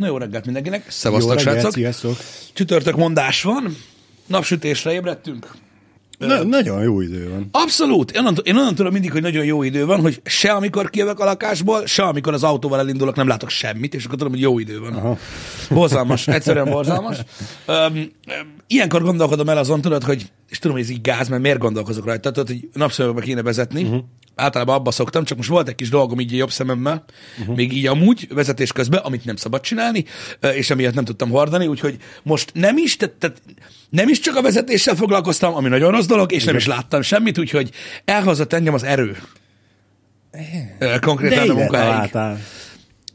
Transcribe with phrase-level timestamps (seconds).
[0.00, 0.90] Na jó reggelt mindenkinek.
[0.90, 1.72] Szevasztok, srácok.
[1.72, 2.16] sziasztok!
[2.52, 3.76] Csütörtök mondás van.
[4.26, 5.50] Napsütésre ébredtünk.
[6.18, 7.48] Na, nagyon jó idő van.
[7.52, 8.10] Abszolút.
[8.10, 11.20] Én onnan, én onnan tudom mindig, hogy nagyon jó idő van, hogy se amikor kijövök
[11.20, 14.58] a lakásból, se amikor az autóval elindulok, nem látok semmit, és akkor tudom, hogy jó
[14.58, 14.94] idő van.
[14.94, 15.18] Aha.
[15.70, 17.18] Borzalmas, egyszerűen borzalmas.
[17.66, 18.10] Um,
[18.66, 22.04] ilyenkor gondolkodom el azon, tudod, hogy, és tudom, hogy ez így gáz, mert miért gondolkozok
[22.04, 23.82] rajta, tudod, hogy napszemüvegbe kéne vezetni.
[23.82, 24.04] Uh-huh.
[24.40, 27.04] Általában abba szoktam, csak most volt egy kis dolgom így a jobb szememmel,
[27.40, 27.56] uh-huh.
[27.56, 30.04] még így amúgy vezetés közben, amit nem szabad csinálni,
[30.54, 33.42] és emiatt nem tudtam hordani, úgyhogy most nem is, tehát, tehát
[33.90, 36.46] nem is csak a vezetéssel foglalkoztam, ami nagyon rossz dolog, és Igen.
[36.46, 37.70] nem is láttam semmit, úgyhogy
[38.04, 39.16] elhozott engem az erő.
[41.00, 42.10] Konkrétan a ide munkahelyig.
[42.10, 42.40] találtál.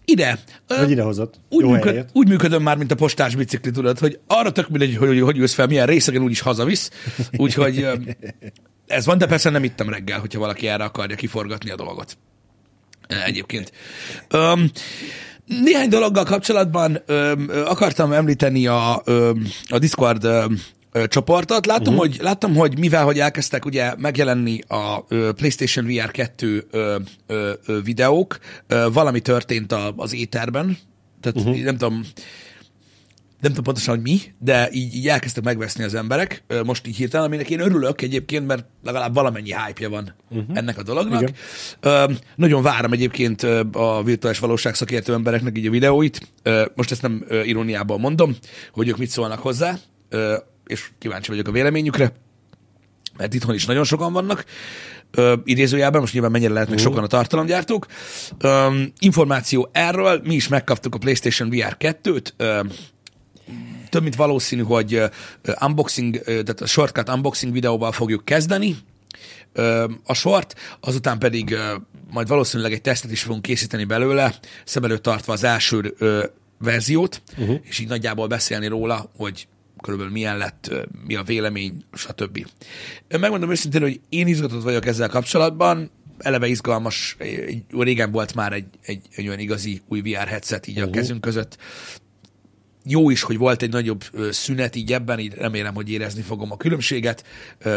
[0.06, 0.40] Ide.
[0.68, 1.40] Vagy idehozott.
[1.50, 4.96] úgy, Jó működ, úgy működöm már, mint a postás bicikli, tudod, hogy arra tök mindegy,
[4.96, 6.90] hogy, hogy, hogy jössz fel, milyen részegen úgyis hazavisz.
[7.38, 7.88] Úgyhogy
[8.88, 12.18] ez van, de persze nem ittem reggel, hogyha valaki erre akarja kiforgatni a dolgot.
[13.26, 13.72] Egyébként.
[14.34, 14.72] Um,
[15.46, 21.66] néhány dologgal kapcsolatban öm, ö, akartam említeni a, öm, a Discord öm, ö, csoportot.
[21.66, 22.10] Látom, uh-huh.
[22.10, 26.98] hogy, láttam, hogy mivel, hogy elkezdtek ugye megjelenni a ö, PlayStation VR 2 ö,
[27.28, 30.78] ö, ö, videók, ö, valami történt a, az éterben,
[31.22, 31.64] tehát uh-huh.
[31.64, 32.06] nem tudom,
[33.46, 37.26] nem tudom pontosan, hogy mi, de így, így elkezdtek megveszni az emberek, most így hirtelen,
[37.26, 40.58] aminek én örülök egyébként, mert legalább valamennyi hype van uh-huh.
[40.58, 41.22] ennek a dolognak.
[41.22, 41.34] Igen.
[41.80, 46.30] Ö, nagyon várom egyébként a virtuális valóság szakértő embereknek így a videóit.
[46.44, 48.36] Ö, most ezt nem iróniában mondom,
[48.72, 49.78] hogy ők mit szólnak hozzá,
[50.10, 52.12] ö, és kíváncsi vagyok a véleményükre,
[53.18, 54.46] mert itthon is nagyon sokan vannak,
[55.12, 57.86] ö, idézőjelben, most nyilván mennyire lehetnek sokan a tartalomgyártók.
[58.38, 62.60] Ö, információ erről, mi is megkaptuk a PlayStation VR 2-t, ö,
[63.90, 65.02] több mint valószínű, hogy
[65.62, 68.76] unboxing, tehát a shortcut unboxing videóval fogjuk kezdeni
[70.04, 71.56] a sort, azután pedig
[72.12, 74.36] majd valószínűleg egy tesztet is fogunk készíteni belőle,
[74.66, 75.96] szem előtt tartva az első
[76.58, 77.60] verziót, uh-huh.
[77.64, 79.48] és így nagyjából beszélni róla, hogy
[79.82, 80.72] körülbelül milyen lett,
[81.08, 82.48] mi a vélemény, stb.
[83.08, 87.18] Megmondom őszintén, hogy én izgatott vagyok ezzel kapcsolatban, eleve izgalmas,
[87.70, 90.92] régen volt már egy, egy, egy olyan igazi új VR headset így uh-huh.
[90.92, 91.58] a kezünk között,
[92.88, 96.58] jó is, hogy volt egy nagyobb szünet így ebben, így remélem, hogy érezni fogom a
[96.58, 97.24] különbséget,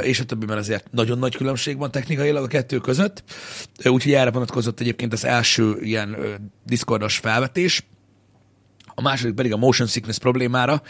[0.02, 3.22] és a többi, mert azért nagyon nagy különbség van technikailag a kettő között.
[3.84, 6.16] Úgyhogy erre vonatkozott egyébként az első ilyen
[6.66, 7.86] Discordos felvetés.
[8.94, 10.82] A második pedig a motion sickness problémára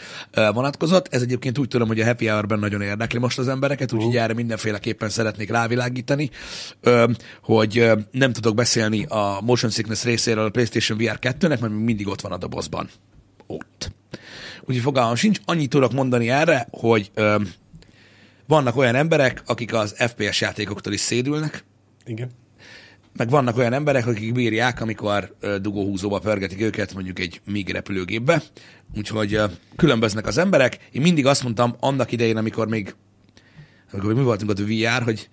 [0.53, 1.13] vonatkozott.
[1.13, 4.33] Ez egyébként úgy tudom, hogy a happy hour-ben nagyon érdekli most az embereket, úgyhogy erre
[4.33, 6.29] mindenféleképpen szeretnék rávilágítani,
[7.41, 12.21] hogy nem tudok beszélni a motion sickness részéről a PlayStation VR 2-nek, mert mindig ott
[12.21, 12.89] van a dobozban
[13.47, 13.91] ott.
[14.59, 15.39] Úgyhogy fogalmam sincs.
[15.45, 17.35] Annyit tudok mondani erre, hogy ö,
[18.47, 21.63] vannak olyan emberek, akik az FPS játékoktól is szédülnek,
[22.05, 22.29] Igen.
[23.17, 28.41] meg vannak olyan emberek, akik bírják, amikor ö, dugóhúzóba pörgetik őket mondjuk egy MIG repülőgépbe.
[28.97, 30.77] Úgyhogy ö, különböznek az emberek.
[30.91, 32.95] Én mindig azt mondtam annak idején, amikor még
[33.91, 35.29] amikor még mi voltunk ott a VR, hogy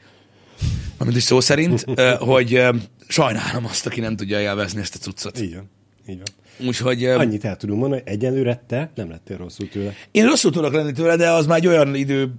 [0.96, 1.84] amit is szó szerint,
[2.18, 2.62] hogy
[3.08, 5.38] sajnálom azt, aki nem tudja élvezni ezt a cuccot.
[5.54, 5.70] Van.
[6.08, 6.26] Így van.
[6.66, 9.92] Úgyhogy Annyit el tudunk mondani, hogy egyenlőre te nem lettél rosszul tőle.
[10.10, 12.32] én rosszul tudok lenni tőle, de az már egy olyan idő,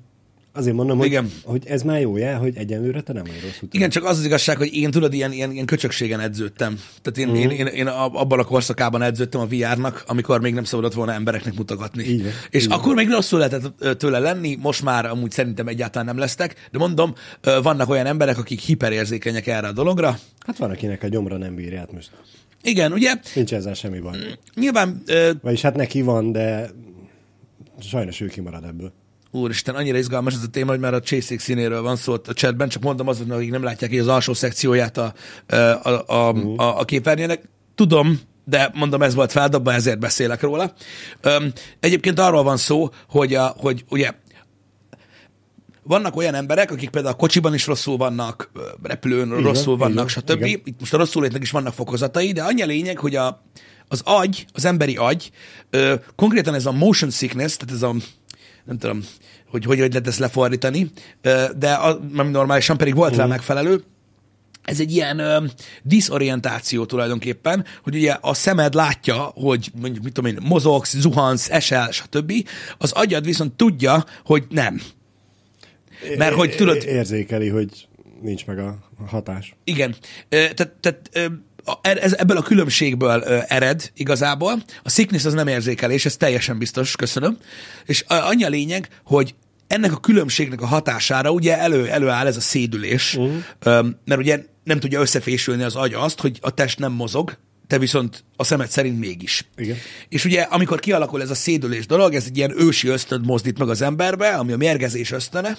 [0.58, 1.32] Azért mondom, hogy, Igen.
[1.44, 3.72] hogy ez már jó jel, hogy egyenlőre te nem vagy rosszul tőle.
[3.72, 6.80] Igen, csak az az igazság, hogy én tudod, ilyen, ilyen, ilyen köcsökségen edződtem.
[7.02, 7.60] Tehát én, uh-huh.
[7.60, 11.56] én, én, én abban a korszakában edződtem a VR-nak, amikor még nem szabadott volna embereknek
[11.56, 12.18] mutogatni.
[12.18, 12.78] Van, És van.
[12.78, 17.14] akkor még rosszul lehetett tőle lenni, most már amúgy szerintem egyáltalán nem lesztek, de mondom,
[17.62, 20.20] vannak olyan emberek, akik hiperérzékenyek erre a dologra.
[20.46, 22.10] Hát van, akinek a gyomra nem bírja, hát most
[22.68, 23.14] Igen, ugye?
[23.36, 24.18] nincs ezzel semmi baj.
[24.56, 26.70] Nyilván, ö, Vagyis hát neki van, de
[27.80, 28.92] sajnos ő kimarad ebből.
[29.32, 32.70] úristen, annyira izgalmas ez a téma, hogy már a csészék színéről van szó a chatben,
[32.70, 35.14] csak mondom azoknak, akik nem látják így az alsó szekcióját a,
[35.48, 36.60] a, a, a, Mhm.
[36.60, 37.42] a, a képernyőnek.
[37.76, 40.74] Tudom, de mondom, ez volt feldobva, ezért beszélek róla.
[41.80, 44.12] Egyébként arról van szó, hogy, a, hogy ugye
[45.88, 48.52] vannak olyan emberek, akik például a kocsiban is rosszul vannak,
[48.84, 50.46] repülőn van, rosszul vannak, van, stb.
[50.46, 50.62] igen.
[50.64, 53.44] Itt most a rosszul létnek is vannak fokozatai, de annyi a lényeg, hogy a,
[53.88, 55.32] az agy, az emberi agy,
[55.70, 57.96] ö, konkrétan ez a motion sickness, tehát ez a,
[58.66, 59.04] nem tudom,
[59.50, 60.92] hogy hogy, hogy lehet ezt lefordítani,
[61.22, 63.84] ö, de a, nem normálisan pedig volt rá megfelelő,
[64.64, 65.46] ez egy ilyen ö,
[65.84, 71.92] diszorientáció tulajdonképpen, hogy ugye a szemed látja, hogy mondjuk, mit tudom én, mozogsz, zuhansz, esel,
[71.92, 72.34] stb.
[72.78, 74.82] Az agyad viszont tudja, hogy nem.
[76.18, 77.88] Mert hogy tudod, Érzékeli, hogy
[78.22, 78.78] nincs meg a
[79.08, 79.56] hatás.
[79.64, 79.96] igen,
[80.30, 81.10] tehát, tehát
[81.64, 84.64] a- ez, ebből a különbségből ered igazából.
[84.84, 87.38] A sickness az nem érzékelés, ez teljesen biztos, köszönöm.
[87.86, 89.36] És annyi a lényeg, hogy
[89.68, 93.88] ennek a különbségnek a hatására ugye elő, előáll ez a szédülés, uh-huh.
[94.06, 98.24] mert ugye nem tudja összefésülni az agy azt, hogy a test nem mozog, te viszont
[98.36, 99.46] a szemed szerint mégis.
[99.58, 99.78] Igen.
[100.10, 103.70] És ugye, amikor kialakul ez a szédülés dolog, ez egy ilyen ősi ösztönt mozdít meg
[103.70, 105.58] az emberbe, ami a mérgezés ösztöne.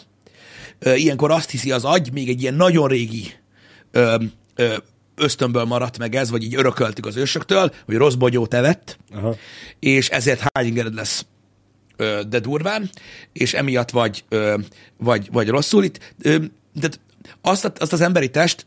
[0.84, 3.32] Ilyenkor azt hiszi az agy, még egy ilyen nagyon régi
[5.19, 9.36] ösztönből maradt meg ez, vagy így örököltük az ősöktől, hogy rossz bogyót evett, Aha.
[9.78, 11.26] és ezért hányingered lesz
[11.96, 12.90] ö, de durván,
[13.32, 14.25] és emiatt vagy,
[14.96, 16.14] vagy, vagy rosszul itt.
[16.22, 17.00] Tehát
[17.40, 18.66] azt, azt az emberi test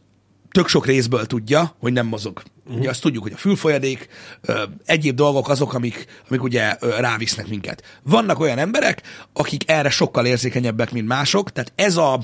[0.52, 2.42] tök sok részből tudja, hogy nem mozog.
[2.66, 2.80] Uh-huh.
[2.80, 4.08] Ugye azt tudjuk, hogy a fülfolyadék,
[4.42, 8.00] ö, egyéb dolgok azok, amik, amik ugye ö, rávisznek minket.
[8.04, 9.02] Vannak olyan emberek,
[9.34, 12.24] akik erre sokkal érzékenyebbek, mint mások, tehát ez a,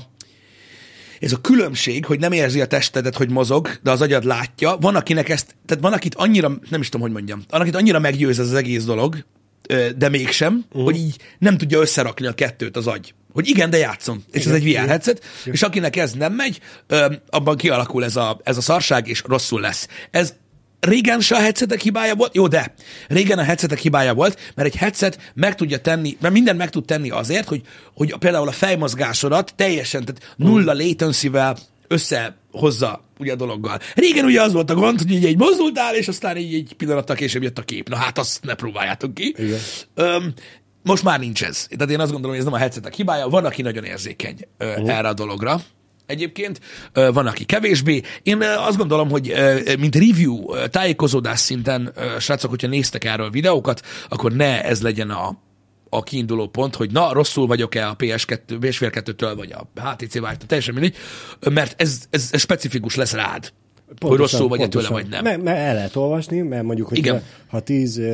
[1.20, 4.96] ez a különbség, hogy nem érzi a testedet, hogy mozog, de az agyad látja, van
[4.96, 8.38] akinek ezt, tehát van akit annyira, nem is tudom, hogy mondjam, van akit annyira meggyőz
[8.38, 9.24] ez az egész dolog,
[9.68, 10.82] ö, de mégsem, uh.
[10.82, 13.14] hogy így nem tudja összerakni a kettőt az agy.
[13.38, 14.24] Hogy igen, de játszom.
[14.32, 14.88] És Igen, ez egy VR igen.
[14.88, 16.60] headset, és akinek ez nem megy,
[17.30, 19.88] abban kialakul ez a, ez a szarság, és rosszul lesz.
[20.10, 20.34] Ez
[20.80, 22.74] régen se a headsetek hibája volt, jó, de
[23.08, 26.84] régen a headsetek hibája volt, mert egy headset meg tudja tenni, mert minden meg tud
[26.84, 27.62] tenni azért, hogy,
[27.94, 31.56] hogy például a fejmozgásodat teljesen, tehát nulla latency-vel
[31.88, 33.78] összehozza ugye a dologgal.
[33.94, 37.16] Régen ugye az volt a gond, hogy így egy mozdultál, és aztán így egy pillanattal
[37.16, 37.88] később jött a kép.
[37.88, 39.34] Na hát azt ne próbáljátok ki.
[39.38, 39.58] Igen.
[39.94, 40.32] Öm,
[40.82, 41.66] most már nincs ez.
[41.70, 43.28] Tehát én azt gondolom, hogy ez nem a headsetek hibája.
[43.28, 44.96] Van, aki nagyon érzékeny ö, uh.
[44.96, 45.60] erre a dologra.
[46.06, 46.60] Egyébként
[46.92, 48.02] Ö, van, aki kevésbé.
[48.22, 53.04] Én ö, azt gondolom, hogy ö, mint review, ö, tájékozódás szinten, ö, srácok, hogyha néztek
[53.04, 55.38] erről videókat, akkor ne ez legyen a,
[55.88, 60.46] a kiinduló pont, hogy na, rosszul vagyok-e a PS2, PS 2-től, vagy a HTC Vive-től,
[60.46, 60.96] teljesen mindegy,
[61.50, 63.52] mert ez, ez, ez specifikus lesz rád,
[64.00, 65.24] hogy rosszul vagy-e tőle, vagy nem.
[65.24, 67.22] Mert, mert el lehet olvasni, mert mondjuk, hogy Igen.
[67.46, 68.04] ha 10 uh,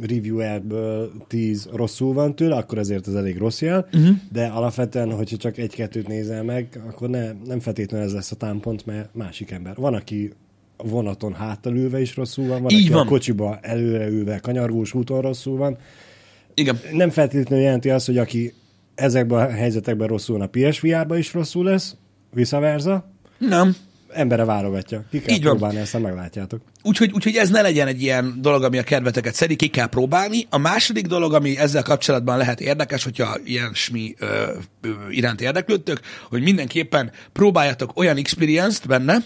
[0.00, 4.16] reviewerből 10 rosszul van tőle, akkor ezért ez elég rossz jel, uh-huh.
[4.32, 8.86] de alapvetően, hogyha csak egy-kettőt nézel meg, akkor ne, nem feltétlenül ez lesz a támpont,
[8.86, 9.74] mert másik ember.
[9.76, 10.32] Van, aki
[10.76, 13.06] vonaton háttal ülve is rosszul van, van, Így aki van.
[13.06, 15.78] a kocsiba előre ülve kanyargós úton rosszul van.
[16.54, 16.80] Igen.
[16.92, 18.54] Nem feltétlenül jelenti azt, hogy aki
[18.94, 21.96] ezekben a helyzetekben rosszul van, a PSVR-ba is rosszul lesz,
[22.30, 23.10] vice versa.
[23.38, 23.76] Nem.
[24.14, 25.04] Embere válogatja.
[25.10, 25.56] Ki kell Így van.
[25.56, 26.60] próbálni, aztán meglátjátok.
[26.82, 30.46] Úgyhogy, úgyhogy ez ne legyen egy ilyen dolog, ami a kedveteket szedi, ki kell próbálni.
[30.50, 34.26] A második dolog, ami ezzel kapcsolatban lehet érdekes, hogyha ilyen smi ö,
[34.80, 39.16] ö, iránt érdeklődtök, hogy mindenképpen próbáljatok olyan experience-t benne,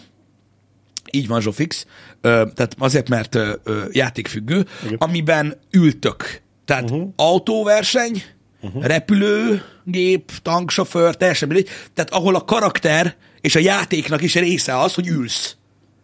[1.10, 1.86] így van Zsófix,
[2.20, 4.96] ö, tehát azért, mert ö, ö, játékfüggő, Igen.
[4.98, 6.40] amiben ültök.
[6.64, 7.08] Tehát uh-huh.
[7.16, 8.22] autóverseny,
[8.60, 8.84] uh-huh.
[8.84, 11.68] repülőgép, tanksofőr, teljesen mindegy.
[11.94, 15.56] Tehát ahol a karakter és a játéknak is része az, hogy ülsz.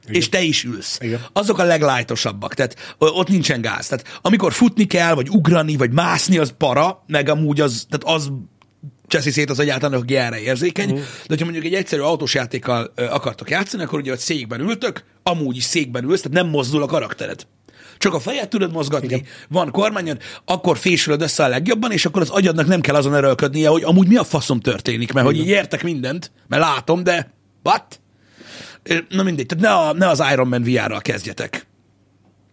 [0.04, 0.16] Igen.
[0.16, 0.98] És te is ülsz.
[1.00, 1.20] Igen.
[1.32, 3.86] Azok a leglájtosabbak, tehát ott nincsen gáz.
[3.86, 8.32] Tehát amikor futni kell, vagy ugrani, vagy mászni, az para, meg amúgy az, tehát az
[9.06, 10.90] cseszi szét az egyáltalán, aki erre érzékeny.
[10.90, 11.04] Uh-huh.
[11.04, 15.04] De hogyha mondjuk egy egyszerű autós játékkal ö, akartok játszani, akkor ugye ott székben ültök,
[15.22, 17.46] amúgy is székben ülsz, tehát nem mozdul a karaktered.
[18.04, 19.24] Csak a fejed tudod mozgatni, Igen.
[19.48, 23.68] van kormányod, akkor fésülöd össze a legjobban, és akkor az agyadnak nem kell azon erőlködnie,
[23.68, 28.00] hogy amúgy mi a faszom történik, mert hogy így értek mindent, mert látom, de what?
[29.08, 31.66] Na mindegy, tehát ne, a, ne az Iron Man VR-ral kezdjetek.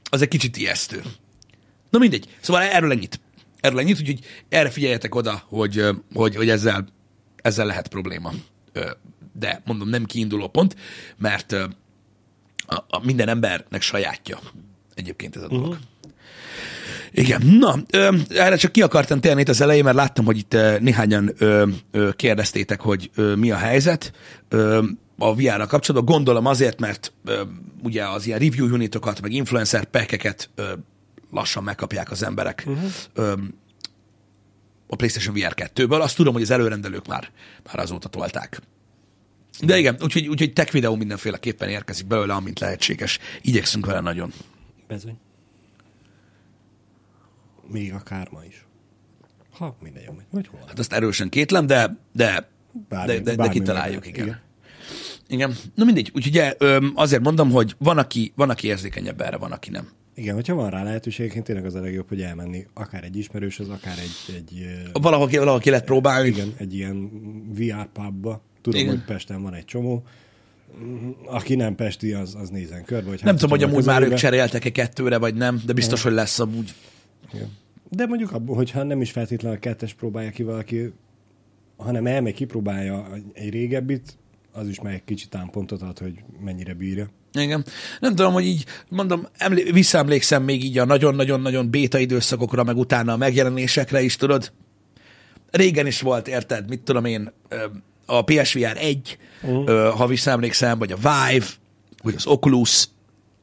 [0.09, 1.01] Az egy kicsit ijesztő.
[1.89, 2.27] Na mindegy.
[2.41, 3.19] Szóval erről ennyit.
[3.59, 4.19] Erről ennyit, úgyhogy
[4.49, 6.87] erre figyeljetek oda, hogy, hogy, hogy ezzel,
[7.35, 8.31] ezzel lehet probléma.
[9.33, 10.75] De mondom, nem kiinduló pont,
[11.17, 14.39] mert a, a minden embernek sajátja
[15.01, 15.67] egyébként ez a dolog.
[15.67, 15.79] Uh-huh.
[17.11, 20.57] Igen, na, ö, erre csak ki akartam térni itt az elején, mert láttam, hogy itt
[20.79, 24.11] néhányan ö, ö, kérdeztétek, hogy ö, mi a helyzet
[24.49, 24.83] ö,
[25.17, 26.15] a VR-ra kapcsolatban.
[26.15, 27.41] Gondolom azért, mert ö,
[27.83, 30.63] ugye az ilyen review unitokat, meg influencer packeket ö,
[31.31, 32.91] lassan megkapják az emberek uh-huh.
[33.13, 33.33] ö,
[34.87, 36.01] a PlayStation VR 2-ből.
[36.01, 37.29] Azt tudom, hogy az előrendelők már,
[37.65, 38.61] már azóta tolták.
[39.61, 43.19] De igen, úgyhogy, úgyhogy tech videó mindenféleképpen érkezik belőle, amint lehetséges.
[43.41, 44.33] Igyekszünk vele nagyon.
[44.91, 45.17] Bezony.
[47.67, 48.65] Még akár ma is.
[49.51, 50.23] Ha, mindegy, amúgy.
[50.31, 50.59] Vagy hol?
[50.67, 52.49] Hát azt erősen kétlem, de, de,
[52.89, 54.25] Bármi- de, de, de kitaláljuk, igen.
[54.25, 54.39] igen.
[55.27, 55.55] igen.
[55.75, 56.55] Na mindegy, úgyhogy
[56.95, 59.89] azért mondom, hogy van aki, van, aki érzékenyebb erre, van, aki nem.
[60.15, 63.97] Igen, hogyha van rá lehetőségként, tényleg az a legjobb, hogy elmenni akár egy ismerőshöz, akár
[63.97, 66.27] egy, egy Valahol, valahol ki lehet próbálni.
[66.27, 67.09] igen, egy ilyen
[67.53, 68.41] VR pubba.
[68.61, 68.93] Tudom, Igen.
[68.95, 70.03] hogy Pesten van egy csomó.
[71.25, 73.09] Aki nem pesti, az, az nézen körbe.
[73.09, 76.11] Hogy Nem hát, tudom, hogy amúgy már ők cseréltek-e kettőre, vagy nem, de biztos, hogy
[76.11, 76.73] lesz amúgy.
[77.33, 77.49] Igen.
[77.89, 80.93] De mondjuk hogyha nem is feltétlenül a kettes próbálja ki valaki,
[81.77, 84.17] hanem elmegy, kipróbálja egy régebbit,
[84.51, 86.13] az is már egy kicsit támpontot ad, hogy
[86.43, 87.09] mennyire bírja.
[87.33, 87.65] Igen.
[87.99, 93.13] Nem tudom, hogy így, mondom, emlé- visszaemlékszem még így a nagyon-nagyon-nagyon béta időszakokra, meg utána
[93.13, 94.51] a megjelenésekre is, tudod?
[95.51, 96.69] Régen is volt, érted?
[96.69, 97.31] Mit tudom én,
[98.17, 99.89] a PSVR 1, uh-huh.
[99.89, 101.45] ha visszaemlékszem, vagy a Vive,
[102.03, 102.87] vagy az Oculus,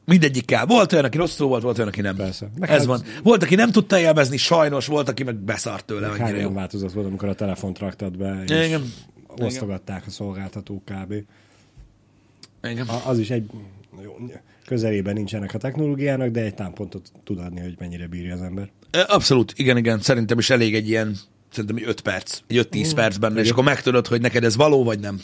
[0.05, 0.65] Mindegyikkel.
[0.65, 2.15] Volt olyan, aki rosszul volt, volt olyan, aki nem.
[2.15, 2.49] Persze.
[2.59, 3.03] Meg Ez hát- van.
[3.23, 6.41] Volt, aki nem tudta élvezni, sajnos, volt, aki meg beszart tőle, Hány annyira jó.
[6.41, 8.93] olyan változat volt, amikor a telefont raktad be, és Igen.
[9.37, 11.13] osztogatták a szolgáltatók kb.
[12.63, 12.87] Igen.
[12.87, 13.49] A- Az is egy
[14.03, 14.17] jó,
[14.65, 18.69] közelében nincsenek a technológiának, de egy támpontot tud adni, hogy mennyire bírja az ember.
[19.07, 19.99] Abszolút, igen, igen.
[19.99, 21.15] Szerintem is elég egy ilyen,
[21.51, 24.83] szerintem egy 5 perc, egy 5-10 perc benne, és akkor megtudod, hogy neked ez való,
[24.83, 25.21] vagy nem.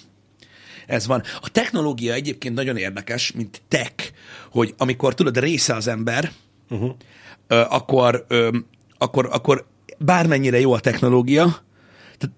[0.88, 1.24] Ez van.
[1.42, 4.12] A technológia egyébként nagyon érdekes, mint tech,
[4.52, 6.32] hogy amikor tudod, része az ember,
[6.70, 6.92] uh-huh.
[7.48, 8.26] akkor,
[8.98, 9.66] akkor, akkor
[9.98, 11.64] bármennyire jó a technológia,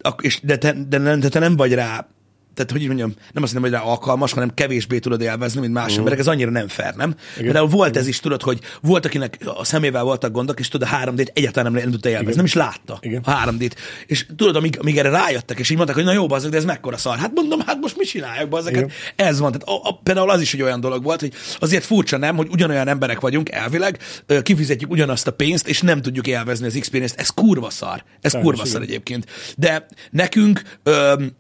[0.01, 2.08] ak- és, de, te, de, nem- de te nem vagy rá
[2.57, 5.73] tehát, hogy így mondjam, nem azt mondom, hogy rá alkalmas, hanem kevésbé tudod élvezni, mint
[5.73, 5.97] más uh.
[5.97, 6.19] emberek.
[6.19, 7.15] Ez annyira nem fair, nem?
[7.37, 10.97] Például volt ez is, tudod, hogy volt, akinek a szemével voltak gondok, és tudod, a
[10.97, 13.21] 3D-t egyáltalán nem, nem tudta élvezni, nem is látta Igen.
[13.25, 13.71] a 3D-t.
[14.05, 16.65] És tudod, amíg, amíg erre rájöttek, és így mondták, hogy na jó, bazzak, de ez
[16.65, 17.17] mekkora szar.
[17.17, 18.75] Hát mondom, hát most mit csinálják, bazzak?
[18.75, 19.51] Hát ez van.
[19.51, 22.47] Tehát a, a, például az is egy olyan dolog volt, hogy azért furcsa nem, hogy
[22.51, 23.99] ugyanolyan emberek vagyunk elvileg,
[24.43, 27.19] kifizetjük ugyanazt a pénzt, és nem tudjuk élvezni az experience-t.
[27.19, 28.03] Ez kurva szar.
[28.21, 28.73] Ez Sajnos, kurva igen.
[28.73, 29.25] szar egyébként.
[29.57, 31.35] De nekünk öm,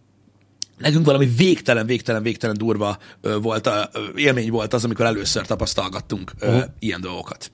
[0.77, 5.45] nekünk valami végtelen, végtelen, végtelen durva ö, volt, a, ö, élmény volt az, amikor először
[5.45, 6.65] tapasztalgattunk ö, Aha.
[6.79, 7.51] ilyen dolgokat.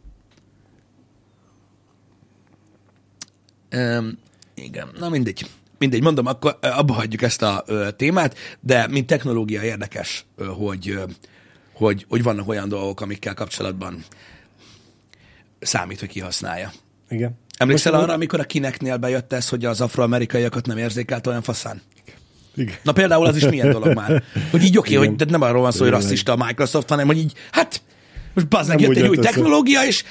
[3.69, 4.17] Öm,
[4.53, 5.49] igen, na mindegy.
[5.77, 10.45] Mindegy, mondom, akkor ö, abba hagyjuk ezt a ö, témát, de mint technológia érdekes, ö,
[10.45, 11.03] hogy, ö,
[11.73, 14.03] hogy, hogy vannak olyan dolgok, amikkel kapcsolatban
[15.59, 16.71] számít, hogy kihasználja.
[17.09, 17.31] Igen.
[17.57, 21.81] Emlékszel Most- arra, amikor a kineknél bejött ez, hogy az afroamerikaiakat nem érzékelt olyan faszán?
[22.05, 22.15] Igen.
[22.83, 24.23] Na például az is milyen dolog már.
[24.51, 25.15] Hogy így oké, okay, Igen.
[25.17, 27.81] hogy nem arról van szó, hogy rasszista a Microsoft, hanem hogy így, hát
[28.33, 30.03] most bazdmeg, jött egy új technológia, és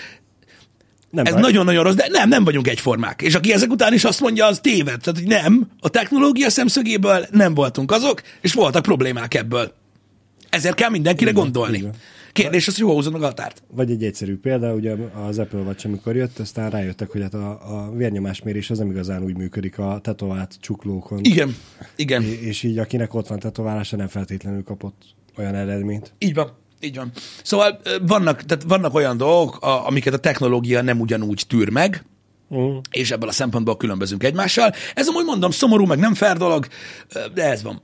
[1.10, 3.22] Nem ez nagyon-nagyon rossz, de nem, nem vagyunk egyformák.
[3.22, 5.00] És aki ezek után is azt mondja, az téved.
[5.00, 9.74] Tehát, hogy nem, a technológia szemszögéből nem voltunk azok, és voltak problémák ebből.
[10.50, 11.76] Ezért kell mindenkire Igen, gondolni.
[11.76, 11.94] igen.
[12.32, 13.62] Kérdés az, hogy hol húzod meg a határt.
[13.70, 14.94] Vagy egy egyszerű példa, ugye
[15.28, 19.22] az Apple Watch, amikor jött, aztán rájöttek, hogy hát a, a vérnyomásmérés az nem igazán
[19.22, 21.18] úgy működik a tetovált csuklókon.
[21.22, 21.56] Igen,
[21.96, 22.22] igen.
[22.22, 25.02] É- És így akinek ott van tetoválása, nem feltétlenül kapott
[25.38, 26.12] olyan eredményt.
[26.18, 26.52] Így van.
[26.80, 27.10] Így van.
[27.42, 32.04] Szóval vannak, tehát vannak olyan dolgok, a, amiket a technológia nem ugyanúgy tűr meg,
[32.48, 34.72] Uh, és ebből a szempontból különbözünk egymással.
[34.94, 36.66] Ez amúgy mondom, szomorú, meg nem fair dolog,
[37.34, 37.82] de ez van.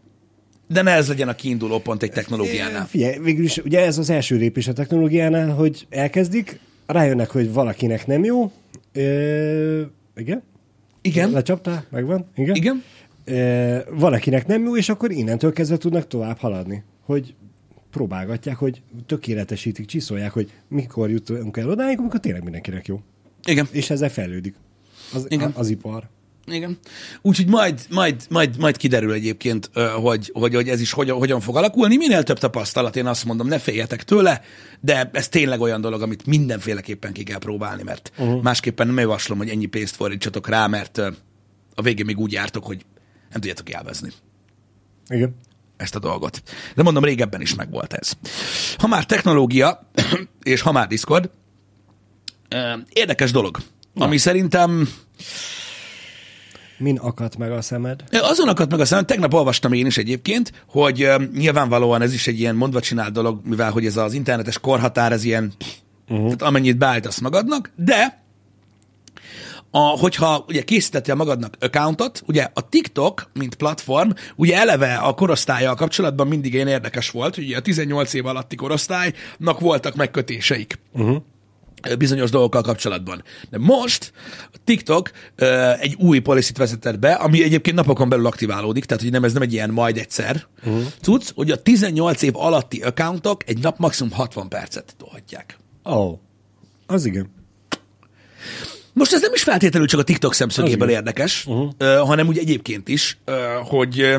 [0.69, 2.87] De ne ez legyen a kiinduló pont egy technológiánál.
[2.87, 8.07] Figyelj, végül is ugye ez az első lépés a technológiánál, hogy elkezdik, rájönnek, hogy valakinek
[8.07, 8.53] nem jó.
[8.93, 9.83] Ö,
[10.17, 10.43] igen?
[11.01, 11.85] Igen, Lecsaptál?
[11.91, 12.27] Megvan?
[12.37, 12.55] Igen?
[12.55, 12.83] igen,
[13.25, 16.83] Ö, valakinek nem jó, és akkor innentől kezdve tudnak tovább haladni.
[17.05, 17.35] Hogy
[17.91, 23.01] próbálgatják, hogy tökéletesítik, csiszolják, hogy mikor jutunk el odáig, amikor tényleg mindenkinek jó.
[23.45, 24.55] igen, És ezzel fejlődik
[25.15, 25.53] az, Igen.
[25.55, 26.09] az ipar.
[26.53, 26.79] Igen.
[27.23, 29.71] Úgyhogy majd, majd, majd, majd kiderül egyébként,
[30.03, 31.97] hogy, hogy, hogy ez is hogyan, hogyan fog alakulni.
[31.97, 34.43] Minél több tapasztalat, én azt mondom, ne féljetek tőle,
[34.81, 38.43] de ez tényleg olyan dolog, amit mindenféleképpen ki kell próbálni, mert uh-huh.
[38.43, 40.99] másképpen nem javaslom, hogy ennyi pénzt fordítsatok rá, mert
[41.75, 42.85] a végén még úgy jártok, hogy
[43.31, 44.13] nem tudjátok élvezni.
[45.09, 45.37] Igen.
[45.77, 46.43] ezt a dolgot.
[46.75, 48.13] De mondom, régebben is megvolt ez.
[48.77, 49.91] Ha már technológia,
[50.43, 51.31] és ha már Discord,
[52.93, 53.59] érdekes dolog,
[53.95, 54.89] ami szerintem
[56.79, 58.05] Min akadt meg a szemed?
[58.11, 62.27] azon akadt meg a szemem, tegnap olvastam én is egyébként, hogy ö, nyilvánvalóan ez is
[62.27, 65.53] egy ilyen mondva csinált dolog, mivel hogy ez az internetes korhatár, ez ilyen,
[66.09, 66.25] uh-huh.
[66.25, 68.27] tehát amennyit beállítasz magadnak, de
[69.71, 75.75] a, hogyha ugye készítettél magadnak accountot, ugye a TikTok, mint platform, ugye eleve a korosztályjal
[75.75, 80.79] kapcsolatban mindig ilyen érdekes volt, hogy ugye a 18 év alatti korosztálynak voltak megkötéseik.
[80.93, 81.23] Uh-huh
[81.99, 83.23] bizonyos dolgokkal kapcsolatban.
[83.51, 84.13] De most
[84.53, 89.13] a TikTok ö, egy új policy vezetett be, ami egyébként napokon belül aktiválódik, tehát hogy
[89.13, 90.47] nem ez nem egy ilyen majd egyszer.
[90.65, 90.83] Uh-huh.
[91.03, 95.59] Cucc, hogy a 18 év alatti accountok egy nap maximum 60 percet tolhatják.
[95.85, 95.93] Ó.
[95.93, 96.19] Oh.
[96.87, 97.31] Az igen.
[98.93, 101.71] Most ez nem is feltétlenül csak a TikTok szemszögéből érdekes, uh-huh.
[101.79, 104.19] ö, hanem úgy egyébként is, ö, hogy ö,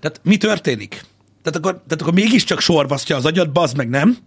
[0.00, 1.04] tehát mi történik?
[1.42, 4.18] Tehát akkor, tehát akkor mégiscsak sorvasztja az agyad, bazd meg nem?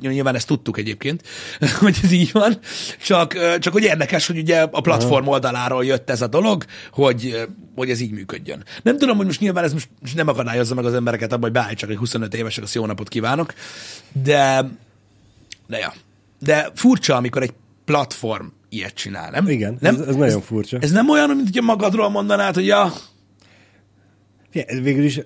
[0.00, 1.22] Nyilván ezt tudtuk egyébként,
[1.80, 2.58] hogy ez így van,
[3.02, 7.90] csak, csak hogy érdekes, hogy ugye a platform oldaláról jött ez a dolog, hogy, hogy
[7.90, 8.64] ez így működjön.
[8.82, 11.90] Nem tudom, hogy most nyilván ez most nem akadályozza meg az embereket abban, hogy beállítsak
[11.90, 13.52] egy 25 évesek, azt jó napot kívánok,
[14.22, 14.70] de,
[15.66, 15.92] de ja.
[16.38, 17.52] De furcsa, amikor egy
[17.84, 19.48] platform ilyet csinál, nem?
[19.48, 19.94] Igen, nem?
[19.94, 20.78] ez- ez nagyon furcsa.
[20.80, 22.92] Ez nem olyan, mint hogyha magadról mondanád, hogy ja,
[24.82, 25.20] Végül is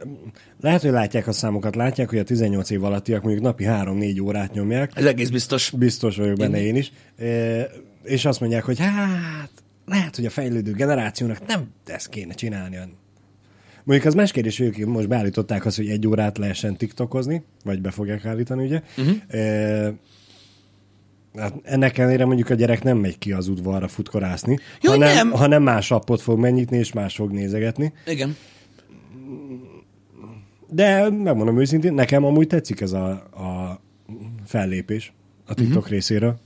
[0.61, 4.53] lehet, hogy látják a számokat, látják, hogy a 18 év alattiak mondjuk napi 3-4 órát
[4.53, 5.71] nyomják, ez egész biztos.
[5.71, 7.69] biztos vagyok benne én is, E,
[8.03, 9.51] és azt mondják, hogy hát
[9.87, 12.79] lehet, hogy a fejlődő generációnak nem ezt kéne csinálni.
[13.85, 17.81] Mondjuk az más kérdés, hogy ők most beállították azt, hogy egy órát lehessen tiktokozni, vagy
[17.81, 18.83] be fogják állítani, ugye?
[18.99, 19.17] Uh-huh.
[19.29, 19.95] E,
[21.37, 25.31] hát ennek ellenére mondjuk a gyerek nem megy ki az udvarra futkorászni, Jó, hanem, nem.
[25.31, 27.93] hanem más appot fog megnyitni, és más fog nézegetni.
[28.07, 28.37] Igen.
[30.69, 33.81] De megmondom őszintén, nekem amúgy tetszik ez a, a
[34.45, 35.13] fellépés
[35.47, 35.91] a TikTok uh-huh.
[35.91, 36.39] részéről.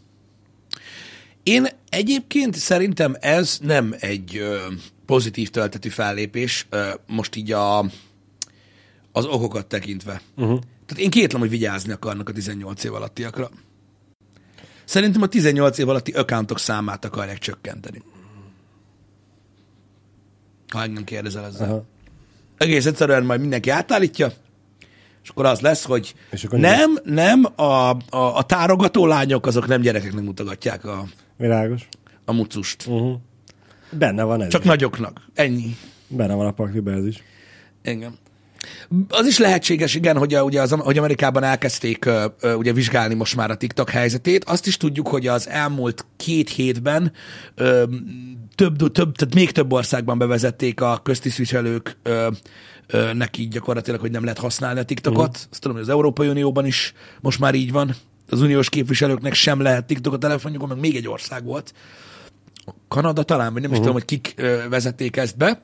[1.42, 4.56] Én egyébként szerintem ez nem egy ö,
[5.06, 7.78] pozitív töltetű fellépés, ö, most így a,
[9.12, 10.20] az okokat tekintve.
[10.36, 10.60] Uh-huh.
[10.86, 13.50] Tehát én kétlem, hogy vigyázni akarnak a 18 év alattiakra.
[14.84, 18.02] Szerintem a 18 év alatti accountok számát akarják csökkenteni.
[20.68, 21.68] Ha engem kérdezel ezzel.
[21.68, 21.84] Aha.
[22.58, 24.32] Egész egyszerűen majd mindenki átállítja,
[25.22, 26.14] és akkor az lesz, hogy
[26.50, 31.04] nem, nem, a, a, a tárogató lányok azok nem gyerekeknek mutogatják a,
[31.36, 31.88] Világos.
[32.24, 32.86] a mucust.
[32.86, 33.14] Uh-huh.
[33.90, 35.20] Benne van ez Csak nagyoknak.
[35.34, 35.76] Ennyi.
[36.08, 37.22] Benne van a pakliba ez is.
[37.82, 38.14] Igen.
[39.08, 43.36] Az is lehetséges, igen, hogy, a, ugye az, hogy Amerikában elkezdték ö, ugye vizsgálni most
[43.36, 44.44] már a TikTok helyzetét.
[44.44, 47.12] Azt is tudjuk, hogy az elmúlt két hétben
[47.54, 47.82] ö,
[48.54, 51.96] több, több, tehát még több országban bevezették a köztisztviselők
[53.12, 55.28] neki gyakorlatilag, hogy nem lehet használni a TikTokot.
[55.28, 55.42] Uh-huh.
[55.50, 57.94] Azt tudom, hogy az Európai Unióban is most már így van.
[58.30, 61.72] Az uniós képviselőknek sem lehet TikTok a telefonjukon, meg még egy ország volt.
[62.88, 63.86] Kanada talán, vagy nem is Mhm.
[63.86, 65.62] tudom, hogy kik vezették ezt be.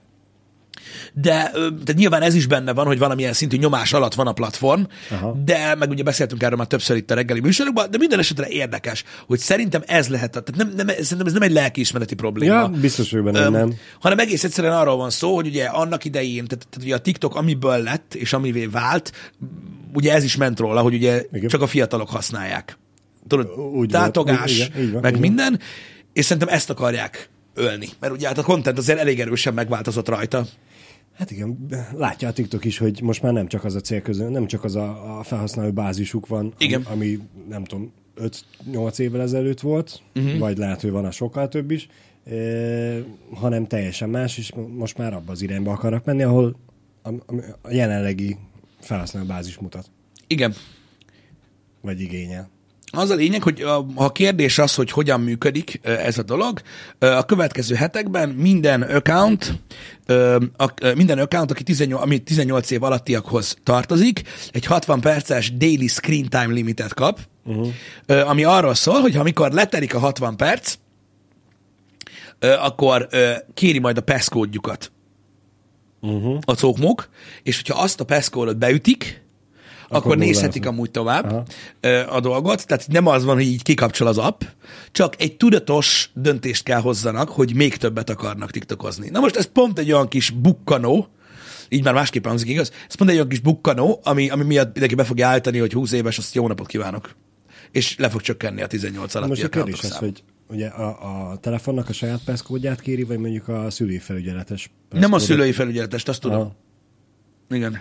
[1.12, 4.82] De tehát nyilván ez is benne van, hogy valamilyen szintű nyomás alatt van a platform,
[5.10, 5.36] Aha.
[5.44, 9.04] de meg ugye beszéltünk erről már többször itt a reggeli műsorokban, de minden esetre érdekes,
[9.26, 12.54] hogy szerintem ez lehet, tehát nem, nem, szerintem ez nem egy lelkiismereti probléma.
[12.54, 13.74] Ja, biztos, hogy benne Öm, nem.
[14.00, 17.34] hanem egész egyszerűen arról van szó, hogy ugye annak idején, tehát, tehát ugye a TikTok
[17.36, 19.12] amiből lett, és amivé vált,
[19.92, 21.48] ugye ez is ment róla, hogy ugye Igen.
[21.48, 22.78] csak a fiatalok használják.
[23.28, 25.20] Tudod, Úgy tátogás, Igen, így van, meg van.
[25.20, 25.60] minden,
[26.12, 27.88] és szerintem ezt akarják ölni.
[28.00, 30.46] Mert ugye hát a content azért elég erősen megváltozott rajta.
[31.20, 34.46] Hát igen, látja a TikTok is, hogy most már nem csak az a célközön, nem
[34.46, 36.82] csak az a, a felhasználó bázisuk van, Igen.
[36.82, 37.92] Ami, ami nem tudom,
[38.72, 40.38] 5-8 évvel ezelőtt volt, uh-huh.
[40.38, 41.88] vagy lehet, hogy van a sokkal több is,
[42.24, 42.34] e,
[43.34, 46.56] hanem teljesen más, és most már abba az irányba akarnak menni, ahol
[47.02, 47.08] a,
[47.62, 48.36] a jelenlegi
[48.80, 49.90] felhasználó bázis mutat,
[50.26, 50.54] Igen.
[51.80, 52.50] vagy igényel.
[52.92, 56.60] Az a lényeg, hogy a, kérdés az, hogy hogyan működik ez a dolog,
[56.98, 59.60] a következő hetekben minden account,
[60.94, 64.22] minden account, aki 18, ami 18 év alattiakhoz tartozik,
[64.52, 67.68] egy 60 perces daily screen time limitet kap, uh-huh.
[68.06, 70.74] ami arról szól, hogy amikor letelik a 60 perc,
[72.40, 73.08] akkor
[73.54, 74.92] kéri majd a passcode-jukat
[76.00, 76.38] uh-huh.
[76.44, 77.08] a cókmok,
[77.42, 79.22] és hogyha azt a passcode-ot beütik,
[79.98, 80.72] akkor, nézhetik lesz.
[80.72, 81.44] amúgy tovább
[81.80, 82.04] Aha.
[82.16, 84.42] a dolgot, tehát nem az van, hogy így kikapcsol az app,
[84.92, 89.08] csak egy tudatos döntést kell hozzanak, hogy még többet akarnak tiktokozni.
[89.08, 91.08] Na most ez pont egy olyan kis bukkanó,
[91.68, 92.72] így már másképpen hangzik, igaz?
[92.88, 95.92] Ez pont egy olyan kis bukkanó, ami, ami miatt mindenki be fogja állítani, hogy 20
[95.92, 97.16] éves, azt jó napot kívánok.
[97.70, 101.36] És le fog csökkenni a 18 alatti Most a kérdés az, hogy ugye a, a
[101.36, 106.20] telefonnak a saját passcode kéri, vagy mondjuk a szülői felügyeletes Nem a szülői felügyeletest, azt
[106.20, 106.40] tudom.
[106.40, 106.56] Aha.
[107.50, 107.80] Igen.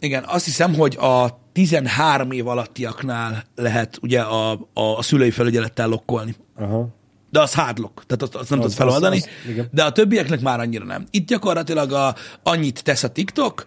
[0.00, 5.88] Igen, azt hiszem, hogy a 13 év alattiaknál lehet ugye a, a, a szülői felügyelettel
[5.88, 6.34] lokkolni.
[6.56, 6.88] Aha.
[7.30, 10.40] De az hardlock, tehát azt, azt nem Az- tudod feloldani, az- az- de a többieknek
[10.40, 11.06] már annyira nem.
[11.10, 13.66] Itt gyakorlatilag a, annyit tesz a TikTok,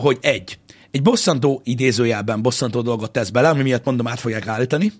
[0.00, 0.58] hogy egy,
[0.90, 4.92] egy bosszantó idézőjelben bosszantó dolgot tesz bele, ami miatt mondom, át fogják állítani.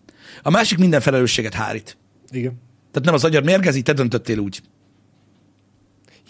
[0.43, 1.97] A másik minden felelősséget hárít.
[2.31, 2.53] Igen.
[2.91, 4.61] Tehát nem az agyad mérgezi, te döntöttél úgy.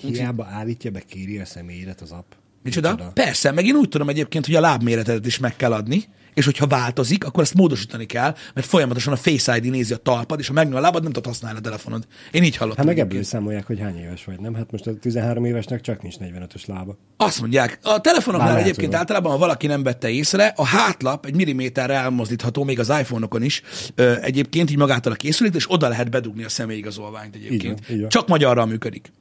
[0.01, 2.33] Hiába állítja be, kéri a személyedet az app.
[2.65, 2.91] Micsoda?
[2.91, 3.11] Micsoda?
[3.15, 6.67] Persze, meg én úgy tudom egyébként, hogy a lábméretedet is meg kell adni, és hogyha
[6.67, 10.53] változik, akkor ezt módosítani kell, mert folyamatosan a Face ID nézi a talpad, és ha
[10.53, 12.07] megnő a lábad, nem tudod használni a telefonod.
[12.31, 12.87] Én így hallottam.
[12.87, 14.55] Hát meg ebből számolják, hogy hány éves vagy, nem?
[14.55, 16.97] Hát most a 13 évesnek csak nincs 45-ös lába.
[17.17, 19.01] Azt mondják, a telefonoknál egyébként van.
[19.01, 23.63] általában, ha valaki nem vette észre, a hátlap egy milliméterre elmozdítható, még az iPhone-okon is
[23.95, 27.91] ö, egyébként, így magától a készülék, és oda lehet bedugni a személyigazolványt egyébként.
[27.91, 28.09] Így van.
[28.09, 29.13] Csak magyarral működik.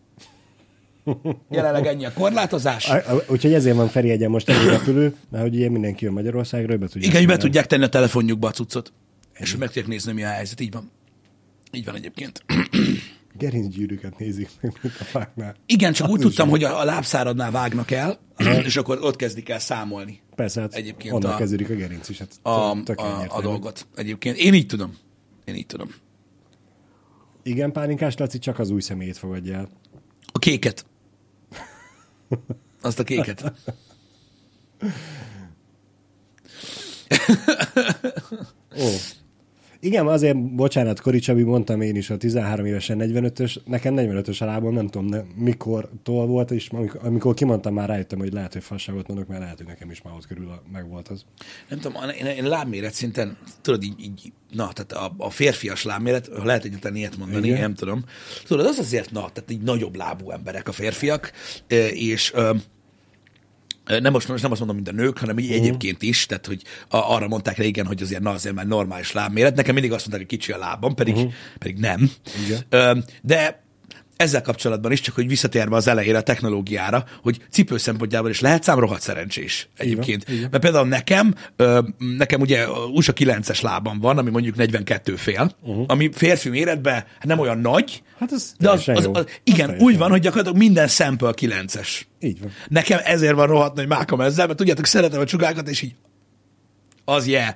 [1.49, 2.89] Jelenleg ennyi a korlátozás.
[2.89, 6.13] A, a, úgyhogy ezért van Feri egyen most egy repülő, mert hogy ugye mindenki jön
[6.13, 7.07] Magyarországra, be tudja.
[7.07, 8.93] Igen, hogy be tudják tenni a telefonjukba a cuccot.
[9.33, 10.59] És hogy meg tudják nézni, mi a helyzet.
[10.59, 10.91] Így van.
[11.71, 12.43] Így van egyébként.
[13.37, 15.55] Gerincgyűrűket nézik meg, mint a fáknál.
[15.65, 18.19] Igen, csak Az úgy is tudtam, hogy a, a lábszáradnál vágnak el,
[18.63, 22.17] és akkor ott kezdik el számolni Persze, hát Egyébként onnan a- kezdődik a gerinc is.
[22.19, 23.87] Hát a, a, a dolgot.
[23.95, 24.97] Egyébként én így tudom.
[25.45, 25.89] Én így tudom.
[27.43, 29.69] Igen, pálinkás Laci csak az új személyét fogadja el.
[30.31, 30.85] A kéket.
[32.81, 33.53] Azt a kéket.
[38.77, 38.87] Ó.
[39.83, 44.45] Igen, azért, bocsánat, Kori Csabi, mondtam én is a 13 évesen 45-ös, nekem 45-ös a
[44.45, 48.63] lábam, nem tudom, ne, mikortól volt, és amikor, amikor kimondtam, már rájöttem, hogy lehet, hogy
[48.63, 51.25] fasságot mondok, mert lehet, hogy nekem is már ott körül a, meg volt az.
[51.69, 56.29] Nem tudom, én, én lábméret szinten, tudod, így, így na, tehát a, a férfias lábméret,
[56.37, 57.59] ha lehet egyáltalán ilyet mondani, Igen.
[57.59, 58.03] nem tudom.
[58.47, 61.31] Tudod, az azért, na, tehát így nagyobb lábú emberek a férfiak,
[61.93, 62.33] és
[63.85, 65.57] nem most, most nem azt mondom, mint a nők, hanem így Mhm.
[65.57, 69.55] egyébként is, tehát hogy a, arra mondták régen, hogy azért, na, azért már normális lábméret.
[69.55, 71.15] Nekem mindig azt mondták, hogy kicsi a lábam, pedig,
[71.59, 72.11] pedig nem.
[72.45, 73.05] Igen.
[73.21, 73.62] De
[74.23, 78.63] ezzel kapcsolatban is, csak hogy visszatérve az elejére a technológiára, hogy cipő szempontjából is lehet
[78.63, 80.25] szám rohadt szerencsés egyébként.
[80.27, 80.47] van.
[80.51, 81.33] Mert például nekem,
[81.97, 85.85] nekem ugye USA 9-es lábam van, ami mondjuk 42 fél, uh-huh.
[85.87, 89.65] ami férfi méretben hát nem olyan nagy, Hát az de az, az, az, Az igen,
[89.65, 92.01] teljesen úgy van, hogy gyakorlatilag minden sample 9-es.
[92.19, 92.51] Így van.
[92.67, 95.93] Nekem ezért van rohadt nagy mákam ezzel, mert tudjátok, szeretem a csugákat, és így
[97.05, 97.53] az yeah.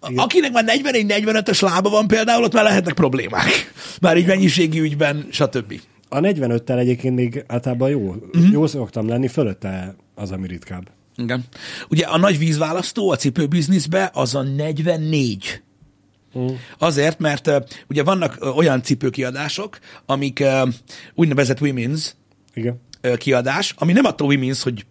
[0.00, 3.72] Akinek már 41-45-ös lába van például, ott már lehetnek problémák.
[4.00, 5.80] Már így mennyiségi ügyben, stb.
[6.14, 8.24] A 45-tel egyébként még általában jó, Mhm.
[8.32, 8.52] uh-huh.
[8.52, 10.90] jó szoktam lenni, fölötte az, ami ritkább.
[11.16, 11.44] Igen.
[11.88, 15.62] Ugye a nagy vízválasztó a cipőbizniszbe az a 44.
[16.38, 16.46] Mm.
[16.78, 17.56] Azért, mert uh,
[17.88, 20.68] ugye vannak uh, olyan cipőkiadások, amik uh,
[21.14, 22.06] úgynevezett women's
[22.54, 22.80] Igen.
[23.02, 24.86] uh, kiadás, ami nem attól women's, hogy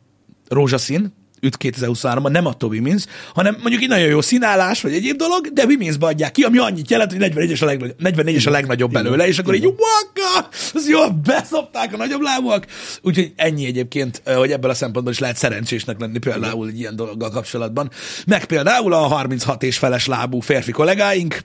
[0.47, 3.03] rózsaszín, üt 2023-ban, nem attól women's,
[3.34, 6.89] hanem mondjuk egy nagyon jó színállás, vagy egyéb dolog, de women's adják ki, ami annyit
[6.89, 10.99] jelent, hogy 44-es a, legnagyobb, 44 a legnagyobb belőle, és akkor így waka, az jó,
[11.12, 12.65] beszopták a nagyobb lábúak.
[13.01, 17.29] Úgyhogy ennyi egyébként, hogy ebből a szempontból is lehet szerencsésnek lenni például egy ilyen dologgal
[17.29, 17.91] kapcsolatban.
[18.25, 21.39] Meg például a 36 és feles lábú férfi kollégáink,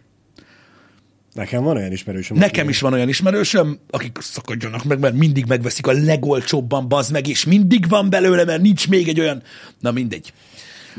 [1.38, 2.36] Nekem van olyan ismerősöm.
[2.36, 7.28] Nekem is van olyan ismerősöm, akik szakadjanak meg, mert mindig megveszik a legolcsóbban, bazd meg,
[7.28, 9.42] és mindig van belőle, mert nincs még egy olyan...
[9.80, 10.32] Na mindegy.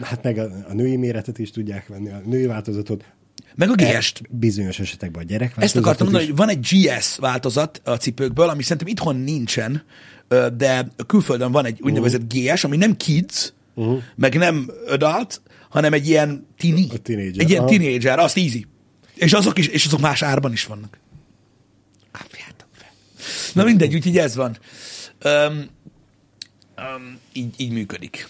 [0.02, 3.04] Hát meg a, a női méretet is tudják venni, a női változatot.
[3.56, 4.22] Meg a GS-t.
[4.30, 8.62] Bizonyos esetekben a gyerek Ezt akartam mondani, hogy van egy GS változat a cipőkből, ami
[8.62, 9.84] szerintem itthon nincsen,
[10.58, 14.02] de külföldön van egy úgynevezett GS, ami nem kids, uh-huh.
[14.16, 16.88] meg nem adult, hanem egy ilyen tini.
[17.42, 18.66] Egy ilyen teenager, azt easy.
[19.20, 20.98] És azok, is, és azok más árban is vannak.
[23.54, 24.58] Na mindegy, úgyhogy ez van.
[25.24, 25.70] Um,
[26.78, 28.28] um, így, így működik.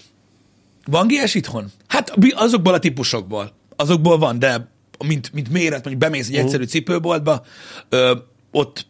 [0.85, 1.71] Van GS itthon?
[1.87, 3.51] Hát azokból a típusokból.
[3.75, 4.71] Azokból van, de
[5.05, 7.45] mint, mint méret, mondjuk bemész egy egyszerű cipőboltba,
[7.89, 8.17] ö,
[8.51, 8.85] ott,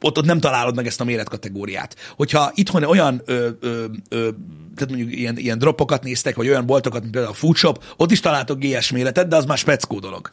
[0.00, 1.96] ott, ott nem találod meg ezt a méretkategóriát.
[2.16, 4.30] Hogyha itthon olyan, ö, ö, ö,
[4.74, 8.10] tehát mondjuk ilyen, ilyen dropokat néztek, vagy olyan boltokat, mint például a Food Shop, ott
[8.10, 10.30] is találtok GS méretet, de az már speckó dolog.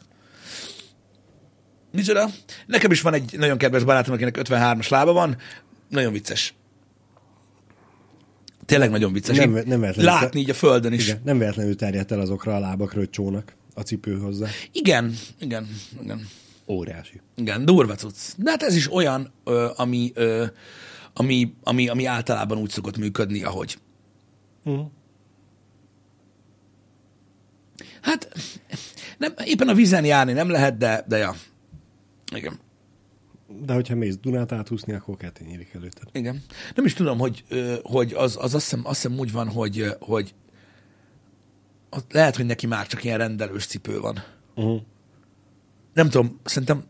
[1.92, 2.28] Micsoda?
[2.66, 5.36] Nekem is van egy nagyon kedves barátom, akinek 53-as lába van,
[5.88, 6.54] nagyon vicces.
[8.64, 9.36] Tényleg nagyon vicces.
[9.36, 11.06] Nem- Így nem véletlenül- Látni így a földön is.
[11.08, 14.46] Igen, nem véletlenül terjedt el azokra a lábakra, hogy csónak a cipő hozzá.
[14.72, 15.68] Igen, igen,
[16.02, 16.26] igen.
[16.66, 17.20] Óriási.
[17.36, 18.16] Igen, durva cucc.
[18.36, 20.46] De hát ez is olyan, ö, ami, ö,
[21.14, 23.78] ami, ami, ami általában úgy szokott működni, ahogy.
[24.64, 24.86] Uh-huh.
[28.00, 28.28] Hát
[29.18, 31.34] nem, éppen a vízen járni nem lehet, de, de ja.
[32.34, 32.58] Igen.
[33.64, 36.08] De hogyha mész Dunát áthúzni, akkor ketté nyílik előtted.
[36.12, 36.42] Igen.
[36.74, 37.44] Nem is tudom, hogy,
[37.82, 40.34] hogy az, az azt, hiszem, azt hiszem úgy van, hogy, hogy
[41.90, 44.24] az, lehet, hogy neki már csak ilyen rendelős cipő van.
[44.54, 44.80] Uh-huh.
[45.94, 46.84] Nem tudom, szerintem,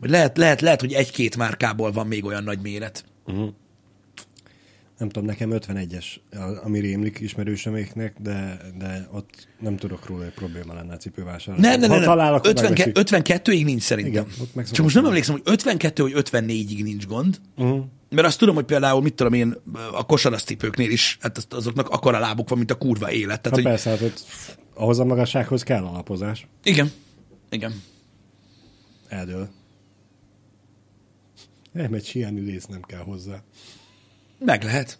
[0.00, 3.04] vagy lehet, lehet, lehet, hogy egy-két márkából van még olyan nagy méret.
[3.26, 3.52] Uh-huh.
[4.98, 10.32] Nem tudom, nekem 51-es, a- ami rémlik ismerősöméknek, de, de ott nem tudok róla, hogy
[10.32, 11.64] probléma lenne a cipővásárlás.
[11.64, 12.40] Nem, nem, nem, talál, nem.
[12.44, 12.92] 50, megveszik.
[12.96, 14.26] 52-ig nincs szerintem.
[14.26, 17.40] Igen, ott Csak most nem emlékszem, hogy 52 vagy 54-ig nincs gond.
[17.56, 17.84] Uh-huh.
[18.10, 19.54] Mert azt tudom, hogy például, mit tudom én,
[19.92, 23.26] a kosarazcipőknél is, hát azoknak akkora lábuk van, mint a kurva élet.
[23.40, 24.24] Tehát, Hát hogy, persze, hát ott
[24.74, 26.46] ahhoz a magassághoz kell alapozás.
[26.62, 26.92] igen,
[27.50, 27.82] igen.
[29.08, 29.48] Eldől.
[31.74, 33.42] Elmegy síelni nem kell hozzá.
[34.38, 34.98] Meg lehet.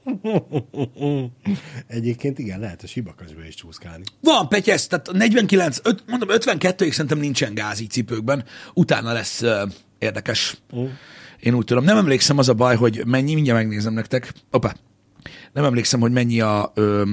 [1.87, 4.05] Egyébként igen, lehet a sibakasba is csúszkálni.
[4.20, 8.44] Van petyesz, tehát a 49, öt, mondom, 52-ig szerintem nincsen gáz így cipőkben.
[8.74, 10.57] Utána lesz uh, érdekes.
[10.70, 10.88] Uh.
[11.40, 11.85] Én úgy tudom.
[11.85, 14.33] Nem emlékszem, az a baj, hogy mennyi, mindjárt megnézem nektek.
[14.51, 14.74] Opa.
[15.53, 17.11] Nem emlékszem, hogy mennyi a, ö,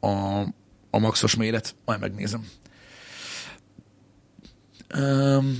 [0.00, 0.40] a,
[0.90, 1.74] a maxos méret.
[1.84, 2.46] Majd megnézem.
[4.98, 5.58] Um,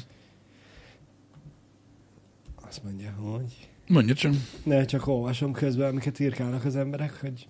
[2.68, 3.69] Azt mondja, hogy...
[3.90, 4.32] mondja csak.
[4.62, 7.46] Ne, csak olvasom közben, amiket írkálnak az emberek, hogy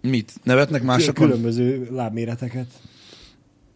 [0.00, 0.32] Mit?
[0.42, 1.26] Nevetnek másokon?
[1.26, 2.66] különböző lábméreteket.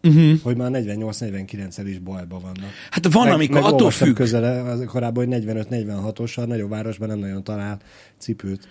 [0.03, 0.39] uh-huh.
[0.41, 2.69] hogy már 48-49-el is bajban vannak.
[2.89, 4.15] Hát van, meg, amikor meg attól függ.
[4.15, 7.79] Közele, az korábban, hogy 45-46-os, a nagyobb városban nem nagyon talál
[8.17, 8.67] cipőt.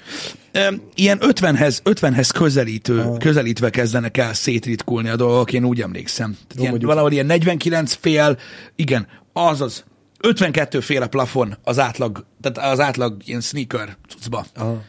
[0.94, 6.30] Ilyen 50-hez, 50-hez közelítő, közelítve kezdenek el szétritkulni a dolgok, én úgy emlékszem.
[6.32, 8.38] Tehát ilyen, mondjuk- valahol ilyen 49 fél,
[8.76, 9.84] igen, azaz,
[10.24, 14.46] 52 fél a plafon az átlag, tehát az átlag ilyen sneaker cuccba.
[14.54, 14.82] Aha.